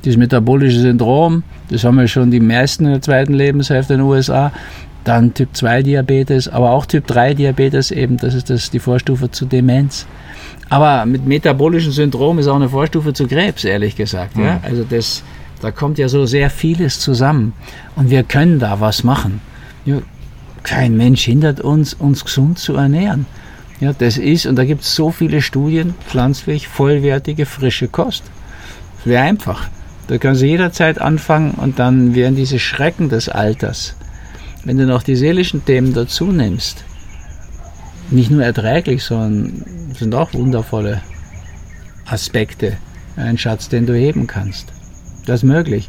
[0.05, 4.07] das metabolische Syndrom, das haben wir schon die meisten in der zweiten Lebenshälfte in den
[4.07, 4.53] USA.
[5.05, 9.31] Dann Typ 2 Diabetes, aber auch Typ 3 Diabetes eben, das ist das, die Vorstufe
[9.31, 10.07] zu Demenz.
[10.71, 14.37] Aber mit metabolischem Syndrom ist auch eine Vorstufe zu Krebs, ehrlich gesagt.
[14.39, 14.61] Ja?
[14.63, 15.23] Also das,
[15.61, 17.53] da kommt ja so sehr vieles zusammen.
[17.97, 19.41] Und wir können da was machen.
[20.65, 23.27] Kein Mensch hindert uns, uns gesund zu ernähren.
[23.81, 28.25] Ja, das ist, und da gibt es so viele Studien, pflanzlich, vollwertige, frische Kost.
[28.97, 29.69] Das wäre einfach.
[30.07, 33.95] Da kannst du jederzeit anfangen und dann wären diese Schrecken des Alters,
[34.65, 36.85] wenn du noch die seelischen Themen dazu nimmst,
[38.11, 39.65] nicht nur erträglich, sondern
[39.99, 41.03] sind auch wundervolle
[42.07, 42.77] Aspekte.
[43.17, 44.73] Ein Schatz, den du heben kannst.
[45.27, 45.89] Das ist möglich.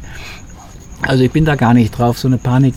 [1.02, 2.74] Also ich bin da gar nicht drauf, so eine Panik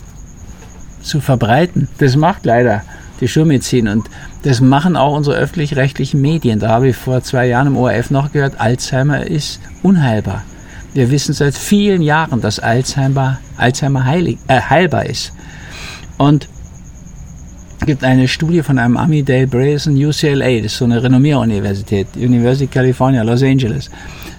[1.02, 1.88] zu verbreiten.
[1.98, 2.82] Das macht leider
[3.20, 4.08] die Schulmedizin und
[4.42, 6.58] das machen auch unsere öffentlich-rechtlichen Medien.
[6.58, 10.42] Da habe ich vor zwei Jahren im ORF noch gehört, Alzheimer ist unheilbar.
[10.94, 15.32] Wir wissen seit vielen Jahren, dass Alzheimer, Alzheimer heilig, äh, heilbar ist.
[16.18, 16.48] Und
[17.80, 22.08] es gibt eine Studie von einem Ami Dale Brayson, UCLA, das ist so eine Renommier-Universität,
[22.16, 23.90] University of California, Los Angeles.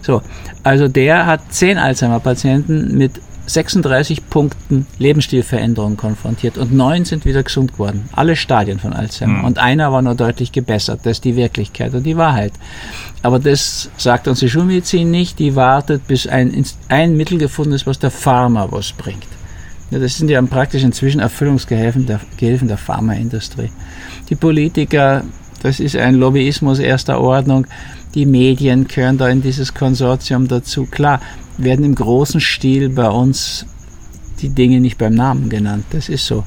[0.02, 0.22] So,
[0.64, 3.14] also der hat zehn Alzheimer-Patienten mit
[3.48, 8.08] 36 Punkten Lebensstilveränderungen konfrontiert und neun sind wieder gesund geworden.
[8.14, 9.44] Alle Stadien von Alzheimer.
[9.44, 11.02] Und einer war nur deutlich gebessert.
[11.04, 12.54] Das ist die Wirklichkeit und die Wahrheit.
[13.24, 15.40] Aber das sagt uns die Schulmedizin nicht.
[15.40, 19.28] Die wartet, bis ein, ein Mittel gefunden ist, was der Pharma was bringt.
[19.92, 23.70] Ja, das sind ja praktisch inzwischen Erfüllungsgehilfen der, Gehilfen der Pharmaindustrie.
[24.30, 25.24] Die Politiker,
[25.62, 27.68] das ist ein Lobbyismus erster Ordnung.
[28.14, 30.86] Die Medien gehören da in dieses Konsortium dazu.
[30.86, 31.20] Klar,
[31.58, 33.66] werden im großen Stil bei uns
[34.42, 35.86] die Dinge nicht beim Namen genannt.
[35.92, 36.44] Das ist so.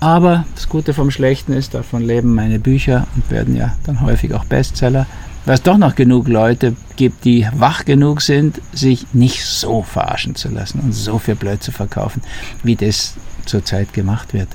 [0.00, 4.32] Aber das Gute vom Schlechten ist, davon leben meine Bücher und werden ja dann häufig
[4.32, 5.06] auch Bestseller,
[5.44, 10.36] weil es doch noch genug Leute gibt, die wach genug sind, sich nicht so verarschen
[10.36, 12.22] zu lassen und so viel Blöd zu verkaufen,
[12.62, 14.48] wie das zurzeit gemacht wird.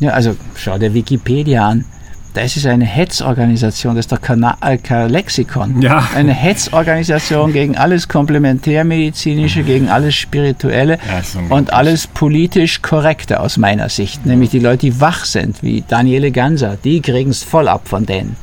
[0.00, 1.84] Ja, also schau dir Wikipedia an.
[2.38, 5.82] Das ist eine Hetzorganisation, das ist doch kein, äh.
[5.82, 6.08] Ja.
[6.14, 13.88] Eine Hetzorganisation gegen alles Komplementärmedizinische, gegen alles Spirituelle Ja, und alles politisch Korrekte aus meiner
[13.88, 14.24] Sicht.
[14.24, 18.06] Nämlich die Leute, die wach sind, wie Daniele Ganser, die kriegen es voll ab von
[18.06, 18.36] denen.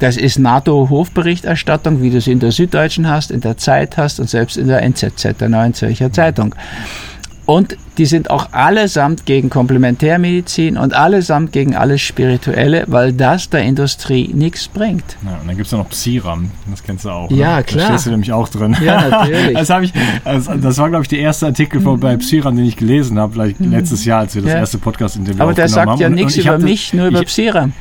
[0.00, 4.28] Das ist NATO-Hofberichterstattung, wie du sie in der Süddeutschen hast, in der Zeit hast und
[4.28, 6.52] selbst in der NZZ, der Neuen Zürcher Zeitung.
[7.46, 13.62] Und die sind auch allesamt gegen Komplementärmedizin und allesamt gegen alles Spirituelle, weil das der
[13.64, 15.16] Industrie nichts bringt.
[15.24, 17.30] Ja, und dann gibt es ja noch Psiram, das kennst du auch.
[17.30, 17.64] Ja, ne?
[17.64, 17.80] klar.
[17.82, 18.76] Da stehst du nämlich auch drin.
[18.82, 19.54] Ja, natürlich.
[19.58, 19.92] Das, ich,
[20.24, 23.32] das, das war, glaube ich, der erste Artikel von, bei Psiram, den ich gelesen habe,
[23.34, 24.54] vielleicht letztes Jahr, als wir das Mhm.
[24.54, 24.60] Ja.
[24.60, 26.00] erste Podcast-Interview Aber der sagt haben.
[26.00, 27.72] ja nichts über hab das- mich, nur über ich, Psiram.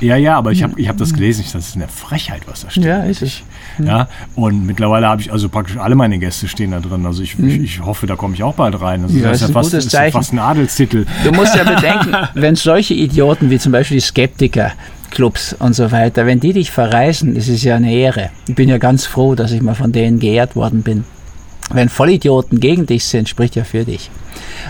[0.00, 1.42] Ja, ja, aber ich habe ich hab das gelesen.
[1.46, 2.84] Ich, das ist eine Frechheit, was da steht.
[2.84, 3.42] Ja, ist es.
[3.78, 7.06] Ja, und mittlerweile habe ich, also praktisch alle meine Gäste stehen da drin.
[7.06, 9.02] Also ich, ich, ich hoffe, da komme ich auch bald rein.
[9.02, 9.22] Also Mhm.
[9.22, 10.12] Ja, das ist fast, gutes Zeichen.
[10.12, 11.06] fast ein Adelstitel.
[11.24, 14.72] Du musst ja bedenken, wenn solche Idioten wie zum Beispiel die Skeptiker,
[15.10, 18.30] Clubs und so weiter, wenn die dich verreisen, ist ja eine Ehre.
[18.48, 21.04] Ich bin ja ganz froh, dass ich mal von denen geehrt worden bin.
[21.72, 24.10] Wenn Vollidioten gegen dich sind, spricht ja für dich.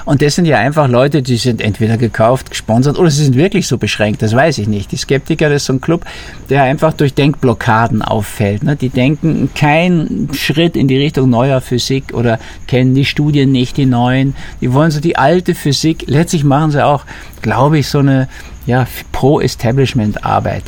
[0.04, 3.66] Und das sind ja einfach Leute, die sind entweder gekauft, gesponsert oder sie sind wirklich
[3.66, 4.92] so beschränkt, das weiß ich nicht.
[4.92, 6.04] Die Skeptiker, das ist so ein Club,
[6.48, 8.62] der einfach durch Denkblockaden auffällt.
[8.62, 8.76] Ne?
[8.76, 13.86] Die denken keinen Schritt in die Richtung neuer Physik oder kennen die Studien nicht, die
[13.86, 14.34] neuen.
[14.60, 17.04] Die wollen so die alte Physik, letztlich machen sie auch,
[17.42, 18.28] glaube ich, so eine
[18.66, 20.64] ja, Pro-Establishment-Arbeit.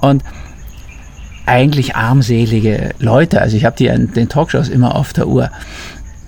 [0.00, 0.22] Und
[1.48, 3.40] eigentlich armselige Leute.
[3.40, 5.50] Also ich habe die an den Talkshows immer auf der Uhr.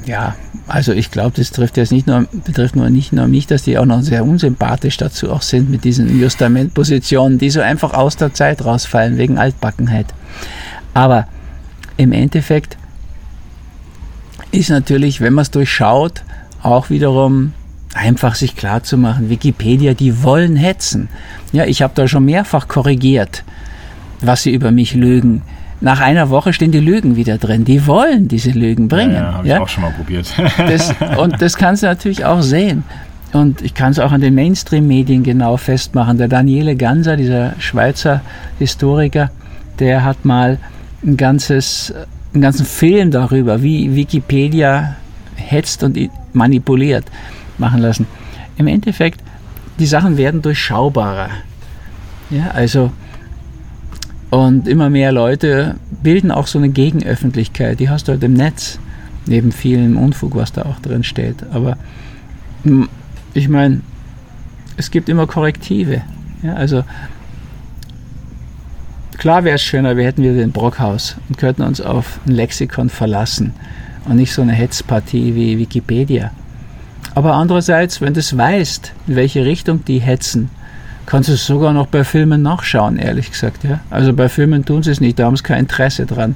[0.06, 0.34] Ja,
[0.66, 3.76] also ich glaube, das trifft jetzt nicht nur, betrifft nur nicht nur mich, dass die
[3.76, 8.32] auch noch sehr unsympathisch dazu auch sind mit diesen Justamentpositionen, die so einfach aus der
[8.32, 10.06] Zeit rausfallen wegen Altbackenheit.
[10.94, 11.26] Aber
[11.96, 12.78] im Endeffekt
[14.52, 16.22] ist natürlich, wenn man es durchschaut,
[16.62, 17.52] auch wiederum
[17.94, 21.08] einfach sich klar zu machen, Wikipedia, die wollen hetzen.
[21.52, 23.44] Ja, ich habe da schon mehrfach korrigiert,
[24.20, 25.42] was sie über mich lügen.
[25.80, 27.64] Nach einer Woche stehen die Lügen wieder drin.
[27.64, 29.14] Die wollen diese Lügen bringen.
[29.14, 30.30] Ja, habe ich auch schon mal probiert.
[30.58, 32.84] Das, und das kannst du natürlich auch sehen.
[33.32, 36.18] Und ich kann es auch an den Mainstream-Medien genau festmachen.
[36.18, 38.20] Der Daniele Ganser, dieser Schweizer
[38.58, 39.30] Historiker,
[39.78, 40.58] der hat mal
[41.04, 41.94] ein ganzes,
[42.34, 44.96] einen ganzen Film darüber, wie Wikipedia
[45.36, 45.98] hetzt und
[46.32, 47.04] manipuliert,
[47.56, 48.06] machen lassen.
[48.58, 49.20] Im Endeffekt,
[49.78, 51.30] die Sachen werden durchschaubarer.
[52.28, 52.92] Ja, also
[54.30, 57.80] und immer mehr Leute bilden auch so eine Gegenöffentlichkeit.
[57.80, 58.78] Die hast du halt im Netz,
[59.26, 61.44] neben vielem Unfug, was da auch drin steht.
[61.52, 61.76] Aber
[63.34, 63.80] ich meine,
[64.76, 66.02] es gibt immer Korrektive.
[66.42, 66.84] Ja, also
[69.18, 72.88] klar wäre es schöner, wir hätten wieder den Brockhaus und könnten uns auf ein Lexikon
[72.88, 73.52] verlassen
[74.06, 76.30] und nicht so eine Hetzpartie wie Wikipedia.
[77.14, 80.50] Aber andererseits, wenn du es weißt, in welche Richtung die hetzen,
[81.06, 83.64] kannst du es sogar noch bei Filmen nachschauen, ehrlich gesagt.
[83.64, 83.80] Ja?
[83.90, 86.34] Also bei Filmen tun sie es nicht, da haben sie kein Interesse dran.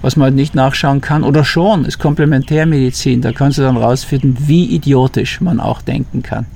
[0.00, 3.20] Was man halt nicht nachschauen kann, oder schon, ist Komplementärmedizin.
[3.20, 6.46] Da kannst du dann rausfinden, wie idiotisch man auch denken kann.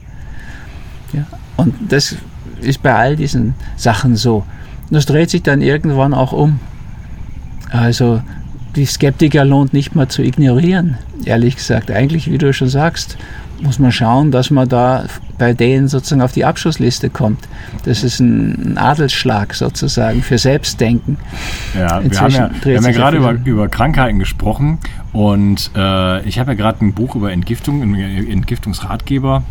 [1.12, 1.24] Ja?
[1.56, 2.16] Und das
[2.60, 4.44] ist bei all diesen Sachen so.
[4.90, 6.60] Das dreht sich dann irgendwann auch um.
[7.70, 8.22] Also
[8.76, 11.90] die Skeptiker lohnt nicht mal zu ignorieren, ehrlich gesagt.
[11.90, 13.16] Eigentlich, wie du schon sagst,
[13.60, 15.04] muss man schauen, dass man da
[15.38, 17.48] bei denen sozusagen auf die Abschussliste kommt.
[17.84, 21.18] Das ist ein, Adelsschlag sozusagen für Selbstdenken.
[21.74, 24.78] Ja, wir haben ja, wir haben ja gerade über, über Krankheiten gesprochen
[25.12, 29.42] und äh, ich habe ja gerade ein Buch über Entgiftung, einen Entgiftungsratgeber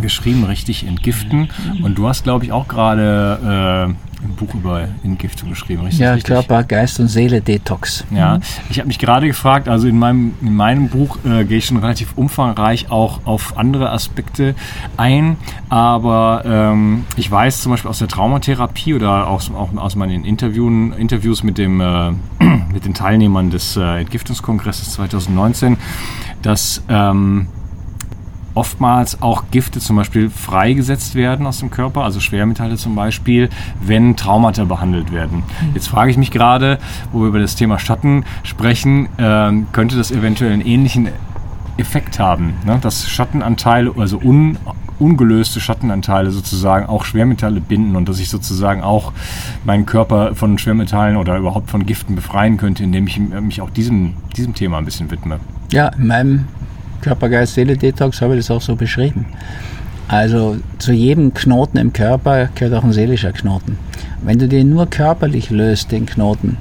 [0.00, 1.50] geschrieben, richtig entgiften.
[1.78, 1.84] Mhm.
[1.84, 6.00] Und du hast, glaube ich, auch gerade äh, ein Buch über Entgiftung geschrieben, richtig?
[6.00, 6.32] Ja, richtig?
[6.32, 8.04] Körper, Geist und Seele Detox.
[8.10, 11.66] Ja, ich habe mich gerade gefragt, also in meinem, in meinem Buch äh, gehe ich
[11.66, 14.54] schon relativ umfangreich auch auf andere Aspekte
[14.96, 15.36] ein,
[15.68, 20.92] aber ähm, ich weiß zum Beispiel aus der Traumatherapie oder aus, auch aus meinen Interviewen,
[20.92, 22.10] Interviews mit, dem, äh,
[22.72, 25.76] mit den Teilnehmern des äh, Entgiftungskongresses 2019,
[26.42, 27.48] dass ähm,
[28.58, 33.50] oftmals auch Gifte zum Beispiel freigesetzt werden aus dem Körper, also Schwermetalle zum Beispiel,
[33.80, 35.44] wenn Traumata behandelt werden.
[35.74, 36.78] Jetzt frage ich mich gerade,
[37.12, 41.08] wo wir über das Thema Schatten sprechen, ähm, könnte das eventuell einen ähnlichen
[41.76, 42.78] Effekt haben, ne?
[42.80, 44.58] dass Schattenanteile, also un,
[44.98, 49.12] ungelöste Schattenanteile sozusagen auch Schwermetalle binden und dass ich sozusagen auch
[49.64, 54.14] meinen Körper von Schwermetallen oder überhaupt von Giften befreien könnte, indem ich mich auch diesem,
[54.36, 55.38] diesem Thema ein bisschen widme.
[55.70, 56.44] Ja, in meinem
[57.00, 59.26] Körper, Geist, Seele Detox habe ich das auch so beschrieben.
[60.08, 63.78] Also zu jedem Knoten im Körper gehört auch ein seelischer Knoten.
[64.22, 66.56] Wenn du den nur körperlich löst, den Knoten,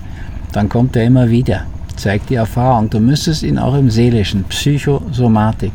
[0.52, 1.62] dann kommt er immer wieder.
[1.96, 2.90] Zeigt die Erfahrung.
[2.90, 5.72] Du müsstest ihn auch im seelischen, Psychosomatik,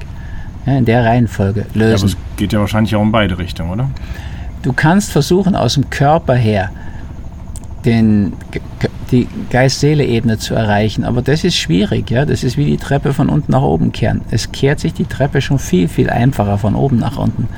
[0.67, 1.91] ja, in der Reihenfolge lösen.
[1.91, 3.91] Ja, aber es geht ja wahrscheinlich auch in beide Richtungen, oder?
[4.63, 6.71] Du kannst versuchen, aus dem Körper her
[7.85, 8.35] den,
[9.13, 12.11] die Geist-Seele-Ebene zu erreichen, aber das ist schwierig.
[12.11, 12.25] Ja?
[12.25, 14.23] Das ist wie die Treppe von unten nach oben kehren.
[14.31, 17.49] Es kehrt sich die Treppe schon viel, viel einfacher von oben nach unten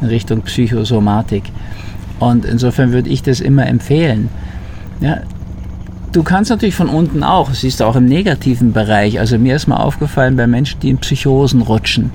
[0.00, 1.44] in Richtung Psychosomatik.
[2.18, 4.28] Und insofern würde ich das immer empfehlen.
[5.00, 5.20] Ja,
[6.12, 9.20] du kannst natürlich von unten auch, siehst du auch im negativen Bereich.
[9.20, 12.10] Also mir ist mal aufgefallen bei Menschen, die in Psychosen rutschen.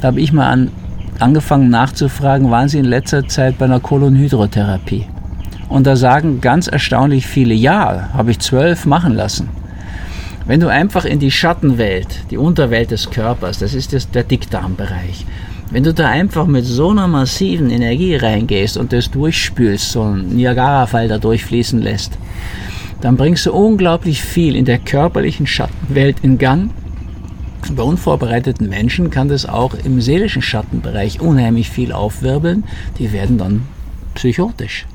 [0.00, 0.70] Da habe ich mal an,
[1.18, 5.06] angefangen nachzufragen, waren sie in letzter Zeit bei einer Kolonhydrotherapie?
[5.68, 9.48] Und da sagen ganz erstaunlich viele, ja, habe ich zwölf machen lassen.
[10.46, 15.26] Wenn du einfach in die Schattenwelt, die Unterwelt des Körpers, das ist der Dickdarmbereich,
[15.72, 20.36] wenn du da einfach mit so einer massiven Energie reingehst und das durchspülst, so einen
[20.36, 22.16] Niagara-Fall da durchfließen lässt,
[23.00, 26.70] dann bringst du unglaublich viel in der körperlichen Schattenwelt in Gang.
[27.74, 32.62] Bei unvorbereiteten Menschen kann das auch im seelischen Schattenbereich unheimlich viel aufwirbeln.
[33.00, 33.62] Die werden dann
[34.14, 34.86] psychotisch.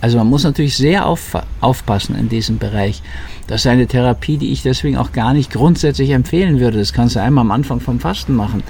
[0.00, 3.02] Also man muss natürlich sehr auf, aufpassen in diesem Bereich.
[3.46, 6.78] Das ist eine Therapie, die ich deswegen auch gar nicht grundsätzlich empfehlen würde.
[6.78, 8.62] Das kannst du einmal am Anfang vom Fasten machen.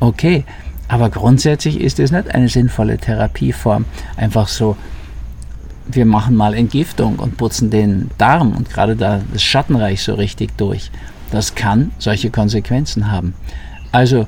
[0.00, 0.44] Okay,
[0.88, 3.86] aber grundsätzlich ist es nicht eine sinnvolle Therapieform.
[4.16, 4.76] Einfach so,
[5.88, 10.56] wir machen mal Entgiftung und putzen den Darm und gerade da das Schattenreich so richtig
[10.56, 10.90] durch.
[11.30, 13.34] Das kann solche Konsequenzen haben.
[13.92, 14.26] Also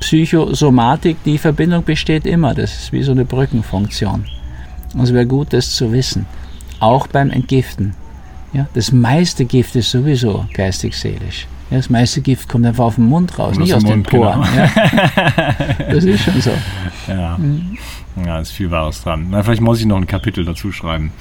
[0.00, 2.54] Psychosomatik, die Verbindung besteht immer.
[2.54, 4.24] Das ist wie so eine Brückenfunktion.
[4.94, 6.26] Und es wäre gut, das zu wissen.
[6.80, 7.94] Auch beim Entgiften.
[8.52, 11.46] Ja, das meiste Gift ist sowieso geistig-seelisch.
[11.70, 14.42] Ja, das meiste Gift kommt einfach auf den Mund raus, nicht aus Mund, den Poren.
[14.42, 14.56] Genau.
[14.56, 15.54] Ja.
[15.90, 16.52] Das ist schon so.
[17.06, 17.38] Ja.
[17.38, 17.78] Mhm.
[18.24, 19.28] ja, ist viel Wahres dran.
[19.30, 21.12] Na, vielleicht muss ich noch ein Kapitel dazu schreiben.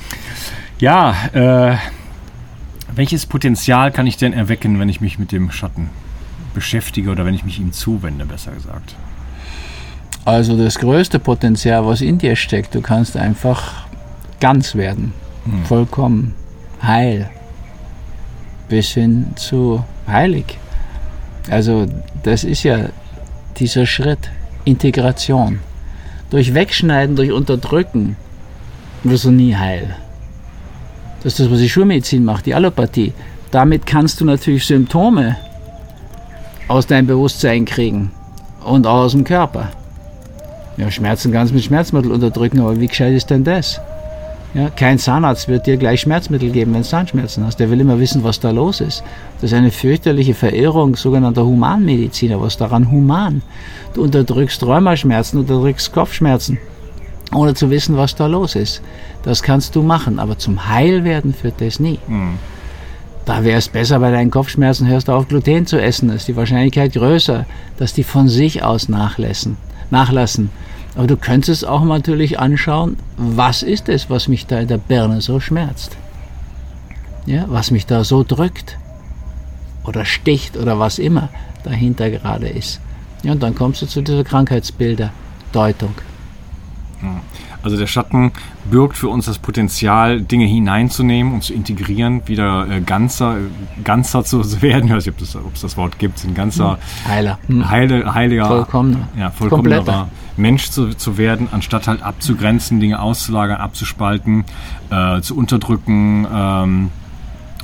[0.79, 1.77] Ja, äh,
[2.95, 5.89] welches Potenzial kann ich denn erwecken, wenn ich mich mit dem Schatten
[6.55, 8.95] beschäftige oder wenn ich mich ihm zuwende, besser gesagt?
[10.25, 13.85] Also das größte Potenzial, was in dir steckt, du kannst einfach
[14.39, 15.13] ganz werden,
[15.45, 15.65] hm.
[15.65, 16.35] vollkommen
[16.81, 17.29] heil,
[18.67, 20.57] bis hin zu heilig.
[21.49, 21.87] Also
[22.23, 22.89] das ist ja
[23.57, 24.29] dieser Schritt,
[24.65, 25.59] Integration.
[26.29, 28.15] Durch Wegschneiden, durch Unterdrücken
[29.03, 29.95] wirst du nie heil.
[31.23, 33.13] Das ist das, was die Schulmedizin macht, die Allopathie.
[33.51, 35.37] Damit kannst du natürlich Symptome
[36.67, 38.11] aus deinem Bewusstsein kriegen
[38.63, 39.69] und auch aus dem Körper.
[40.79, 43.81] Ja, Schmerzen kannst du mit Schmerzmittel unterdrücken, aber wie gescheit ist denn das?
[44.53, 47.59] Ja, kein Zahnarzt wird dir gleich Schmerzmittel geben, wenn du Zahnschmerzen hast.
[47.59, 49.03] Der will immer wissen, was da los ist.
[49.41, 52.41] Das ist eine fürchterliche Verirrung sogenannter Humanmediziner.
[52.41, 53.41] Was daran human?
[53.93, 56.57] Du unterdrückst Rheumaschmerzen, unterdrückst Kopfschmerzen,
[57.35, 58.81] ohne zu wissen, was da los ist.
[59.23, 61.99] Das kannst du machen, aber zum Heilwerden führt das nie.
[62.07, 62.39] Mhm.
[63.25, 66.07] Da wäre es besser, bei deinen Kopfschmerzen hörst du auf, Gluten zu essen.
[66.07, 67.45] Da ist die Wahrscheinlichkeit größer,
[67.77, 69.57] dass die von sich aus nachlassen.
[69.91, 70.49] Nachlassen.
[70.95, 75.21] Aber du könntest auch natürlich anschauen, was ist es, was mich da in der Birne
[75.21, 75.97] so schmerzt?
[77.25, 78.77] Ja, was mich da so drückt
[79.83, 81.29] oder sticht oder was immer
[81.63, 82.79] dahinter gerade ist.
[83.23, 85.11] Ja, und dann kommst du zu dieser Krankheitsbilder,
[85.51, 85.93] Deutung.
[87.61, 88.31] Also der Schatten
[88.69, 93.37] birgt für uns das Potenzial, Dinge hineinzunehmen und zu integrieren, wieder äh, ganzer,
[93.83, 94.85] ganzer zu werden.
[94.85, 96.73] Ich weiß nicht, ob, es das Wort gibt, ein ganzer
[97.03, 97.11] hm.
[97.11, 97.39] Heiler.
[97.47, 97.69] Hm.
[97.69, 104.45] Heile, heiliger, vollkommener, ja, vollkommener Mensch zu, zu werden, anstatt halt abzugrenzen, Dinge auszulagern, abzuspalten,
[104.89, 106.25] äh, zu unterdrücken.
[106.33, 106.91] Ähm,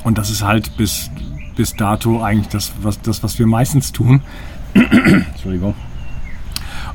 [0.04, 1.10] und das ist halt bis,
[1.56, 4.20] bis dato eigentlich das, was, das, was wir meistens tun.
[4.74, 5.74] Entschuldigung.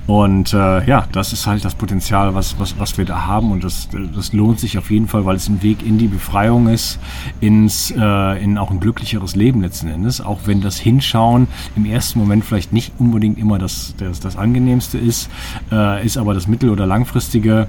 [0.07, 3.51] Und äh, ja, das ist halt das Potenzial, was, was, was wir da haben.
[3.51, 6.67] Und das, das lohnt sich auf jeden Fall, weil es ein Weg in die Befreiung
[6.67, 6.99] ist,
[7.39, 10.19] ins, äh, in auch ein glücklicheres Leben letzten Endes.
[10.19, 14.97] Auch wenn das Hinschauen im ersten Moment vielleicht nicht unbedingt immer das, das, das angenehmste
[14.97, 15.29] ist,
[15.71, 17.67] äh, ist aber das mittel- oder langfristige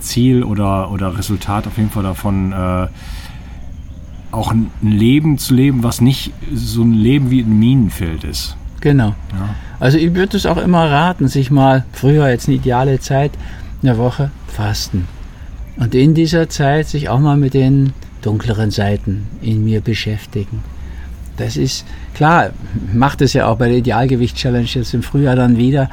[0.00, 2.86] Ziel oder, oder Resultat auf jeden Fall davon, äh,
[4.30, 8.56] auch ein Leben zu leben, was nicht so ein Leben wie ein Minenfeld ist.
[8.82, 9.14] Genau.
[9.32, 9.54] Ja.
[9.80, 13.30] Also ich würde es auch immer raten, sich mal, früher jetzt eine ideale Zeit,
[13.82, 15.08] eine Woche fasten.
[15.76, 20.62] Und in dieser Zeit sich auch mal mit den dunkleren Seiten in mir beschäftigen.
[21.36, 22.50] Das ist klar,
[22.92, 25.88] macht es ja auch bei der Idealgewicht-Challenge jetzt im Frühjahr dann wieder.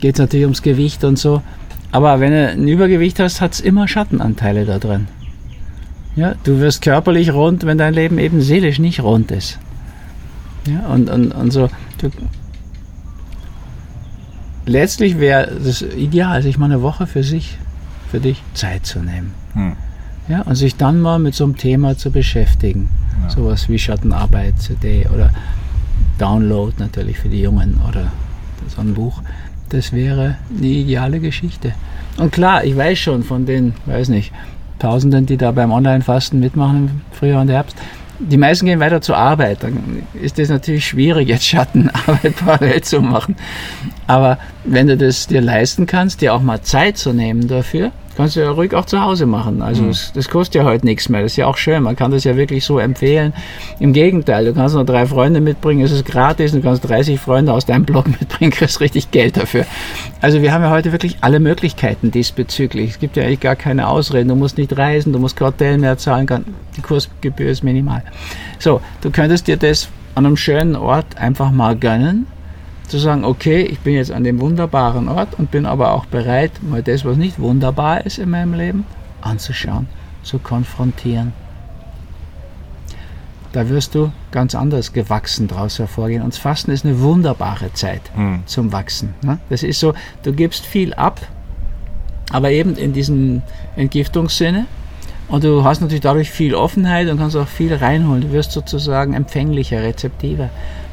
[0.00, 1.42] Geht es natürlich ums Gewicht und so.
[1.92, 5.08] Aber wenn du ein Übergewicht hast, hat es immer Schattenanteile da drin.
[6.16, 9.58] Ja, du wirst körperlich rund, wenn dein Leben eben seelisch nicht rund ist.
[10.68, 11.68] Ja, und, und, und so,
[12.02, 12.10] du
[14.66, 17.58] letztlich wäre das ideal, sich mal eine Woche für sich,
[18.10, 19.34] für dich Zeit zu nehmen.
[19.54, 19.72] Hm.
[20.28, 22.88] Ja, und sich dann mal mit so einem Thema zu beschäftigen.
[23.22, 23.30] Ja.
[23.30, 25.30] Sowas wie Schattenarbeit, CD oder
[26.18, 28.12] Download natürlich für die Jungen oder
[28.68, 29.22] so ein Buch.
[29.70, 31.72] Das wäre eine ideale Geschichte.
[32.16, 34.32] Und klar, ich weiß schon von den, weiß nicht,
[34.78, 37.76] Tausenden, die da beim Online-Fasten mitmachen im Frühjahr und Herbst,
[38.20, 39.62] die meisten gehen weiter zur Arbeit.
[39.62, 43.36] Dann ist es natürlich schwierig, jetzt Schattenarbeit parallel zu machen.
[44.06, 48.36] Aber wenn du das dir leisten kannst, dir auch mal Zeit zu nehmen dafür, kannst
[48.36, 49.62] du ja ruhig auch zu Hause machen.
[49.62, 51.22] Also das, das kostet ja heute nichts mehr.
[51.22, 51.82] Das ist ja auch schön.
[51.82, 53.32] Man kann das ja wirklich so empfehlen.
[53.78, 56.52] Im Gegenteil, du kannst noch drei Freunde mitbringen, es ist gratis.
[56.52, 59.64] Du kannst 30 Freunde aus deinem Blog mitbringen, kriegst richtig Geld dafür.
[60.20, 62.90] Also wir haben ja heute wirklich alle Möglichkeiten diesbezüglich.
[62.90, 64.28] Es gibt ja eigentlich gar keine Ausreden.
[64.28, 66.28] Du musst nicht reisen, du musst kein Hotel mehr zahlen,
[66.76, 68.02] die Kursgebühr ist minimal.
[68.58, 72.26] So, du könntest dir das an einem schönen Ort einfach mal gönnen
[72.90, 76.50] zu sagen, okay, ich bin jetzt an dem wunderbaren Ort und bin aber auch bereit,
[76.62, 78.84] mal das, was nicht wunderbar ist in meinem Leben,
[79.20, 79.86] anzuschauen,
[80.22, 81.32] zu konfrontieren.
[83.52, 86.22] Da wirst du ganz anders gewachsen daraus hervorgehen.
[86.22, 88.42] Und das Fasten ist eine wunderbare Zeit Hm.
[88.46, 89.14] zum Wachsen.
[89.22, 89.38] Ne?
[89.48, 91.20] Das ist so, du gibst viel ab,
[92.32, 93.42] aber eben in diesem
[93.76, 94.66] Entgiftungssinne.
[95.28, 98.22] Und du hast natürlich dadurch viel Offenheit und kannst auch viel reinholen.
[98.22, 100.50] Du wirst sozusagen empfänglicher, rezeptiver.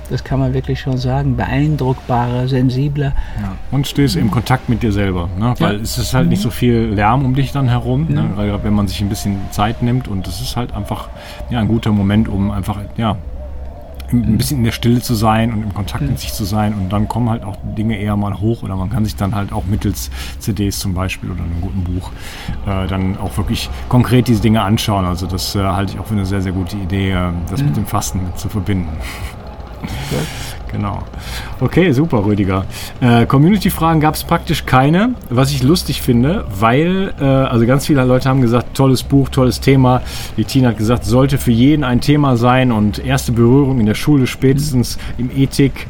[0.09, 1.35] Das kann man wirklich schon sagen.
[1.35, 3.13] Beeindruckbarer, sensibler.
[3.41, 3.53] Ja.
[3.71, 5.29] Und stehst im Kontakt mit dir selber.
[5.37, 5.53] Ne?
[5.59, 8.31] Weil es ist halt nicht so viel Lärm um dich dann herum, ne?
[8.35, 11.09] weil gerade wenn man sich ein bisschen Zeit nimmt und es ist halt einfach
[11.49, 13.17] ja, ein guter Moment, um einfach ja,
[14.11, 16.89] ein bisschen in der Stille zu sein und im Kontakt mit sich zu sein und
[16.89, 19.65] dann kommen halt auch Dinge eher mal hoch oder man kann sich dann halt auch
[19.65, 22.11] mittels CDs zum Beispiel oder einem guten Buch
[22.65, 25.05] äh, dann auch wirklich konkret diese Dinge anschauen.
[25.05, 27.75] Also das äh, halte ich auch für eine sehr, sehr gute Idee, äh, das mit
[27.75, 28.89] dem Fasten mit zu verbinden.
[30.71, 31.03] Genau.
[31.59, 32.65] Okay, super, Rüdiger.
[32.99, 38.03] Äh, Community-Fragen gab es praktisch keine, was ich lustig finde, weil, äh, also ganz viele
[38.03, 40.01] Leute haben gesagt, tolles Buch, tolles Thema.
[40.35, 43.95] Die Tina hat gesagt, sollte für jeden ein Thema sein und erste Berührung in der
[43.95, 45.87] Schule spätestens im Ethik,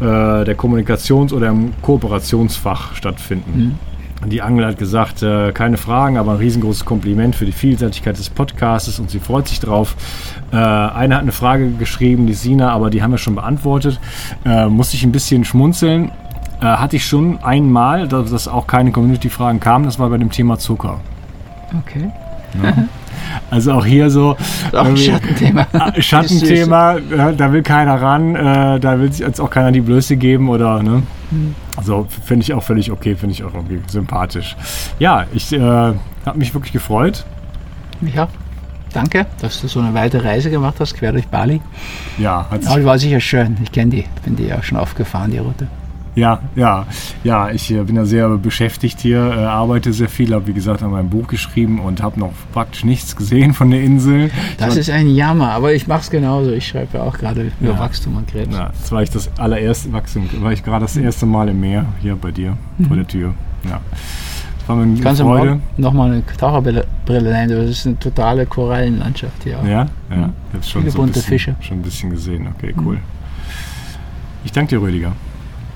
[0.00, 0.04] äh,
[0.44, 3.78] der Kommunikations- oder im Kooperationsfach stattfinden.
[4.26, 8.30] Die Angel hat gesagt, äh, keine Fragen, aber ein riesengroßes Kompliment für die Vielseitigkeit des
[8.30, 9.96] Podcasts und sie freut sich drauf.
[10.52, 14.00] Äh, eine hat eine Frage geschrieben, die Sina, aber die haben wir schon beantwortet.
[14.44, 16.12] Äh, musste ich ein bisschen schmunzeln.
[16.60, 20.30] Äh, hatte ich schon einmal, dass, dass auch keine Community-Fragen kamen, das war bei dem
[20.30, 21.00] Thema Zucker.
[21.80, 22.10] Okay.
[23.50, 24.36] Also auch hier so
[24.72, 25.66] Auch ein Schattenthema.
[25.98, 26.96] Schattenthema,
[27.36, 30.82] da will keiner ran, äh, da will sich jetzt auch keiner die Blöße geben oder
[30.82, 31.02] ne?
[31.76, 34.56] Also finde ich auch völlig okay, finde ich auch irgendwie sympathisch.
[34.98, 37.24] Ja, ich äh, habe mich wirklich gefreut.
[38.14, 38.28] Ja.
[38.92, 41.62] Danke, dass du so eine weite Reise gemacht hast, quer durch Bali.
[42.18, 43.56] Ja, hat Aber die war sicher schön.
[43.62, 44.04] Ich kenne die.
[44.22, 45.66] Bin die ja schon aufgefahren, die Route.
[46.14, 46.86] Ja, ja,
[47.24, 50.82] ja, ich äh, bin ja sehr beschäftigt hier, äh, arbeite sehr viel, habe wie gesagt
[50.82, 54.30] an meinem Buch geschrieben und habe noch praktisch nichts gesehen von der Insel.
[54.58, 56.52] Das ist ein Jammer, aber ich mache es genauso.
[56.52, 57.78] Ich schreibe ja auch gerade über Ja.
[57.78, 58.54] Wachstum und Krebs.
[58.54, 61.86] Ja, das war ich das allererste Wachstum, war ich gerade das erste Mal im Meer
[62.02, 63.32] hier bei dir vor der Tür.
[63.64, 63.80] Ja.
[64.58, 67.48] Das war mir eine Kannst du nochmal eine Taucherbrille Brille nehmen?
[67.66, 69.58] Das ist eine totale Korallenlandschaft hier.
[69.58, 69.64] auch.
[69.64, 70.30] Ja, ja.
[70.50, 71.56] Ich habe schon Viele so bunte bisschen, Fische.
[71.60, 72.48] schon ein bisschen gesehen.
[72.58, 72.98] Okay, cool.
[74.44, 75.12] Ich danke dir, Rüdiger.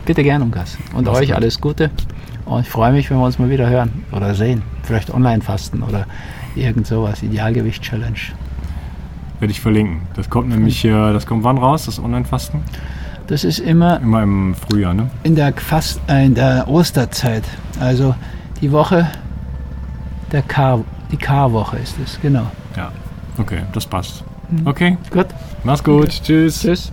[0.06, 0.78] Bitte gern, Ungas.
[0.94, 1.36] Und euch gut.
[1.36, 1.90] alles Gute.
[2.44, 4.62] Und ich freue mich, wenn wir uns mal wieder hören oder sehen.
[4.84, 6.06] Vielleicht Online-Fasten oder
[6.54, 7.24] irgend sowas.
[7.24, 8.16] Idealgewicht-Challenge.
[9.40, 10.02] Werde ich verlinken.
[10.14, 12.60] Das kommt nämlich, äh, das kommt wann raus, das Online-Fasten?
[13.26, 15.10] Das ist immer Immer im Frühjahr, ne?
[15.24, 17.42] in der, Fast äh, in der Osterzeit.
[17.80, 18.14] Also
[18.60, 19.08] die Woche
[20.30, 22.46] der K, die K-Woche ist es, genau.
[22.76, 22.92] Ja.
[23.38, 24.22] Okay, das passt.
[24.64, 25.26] Okay, Gut,
[25.64, 26.08] mach's gut.
[26.22, 26.60] Tschüss.
[26.62, 26.92] tschüss.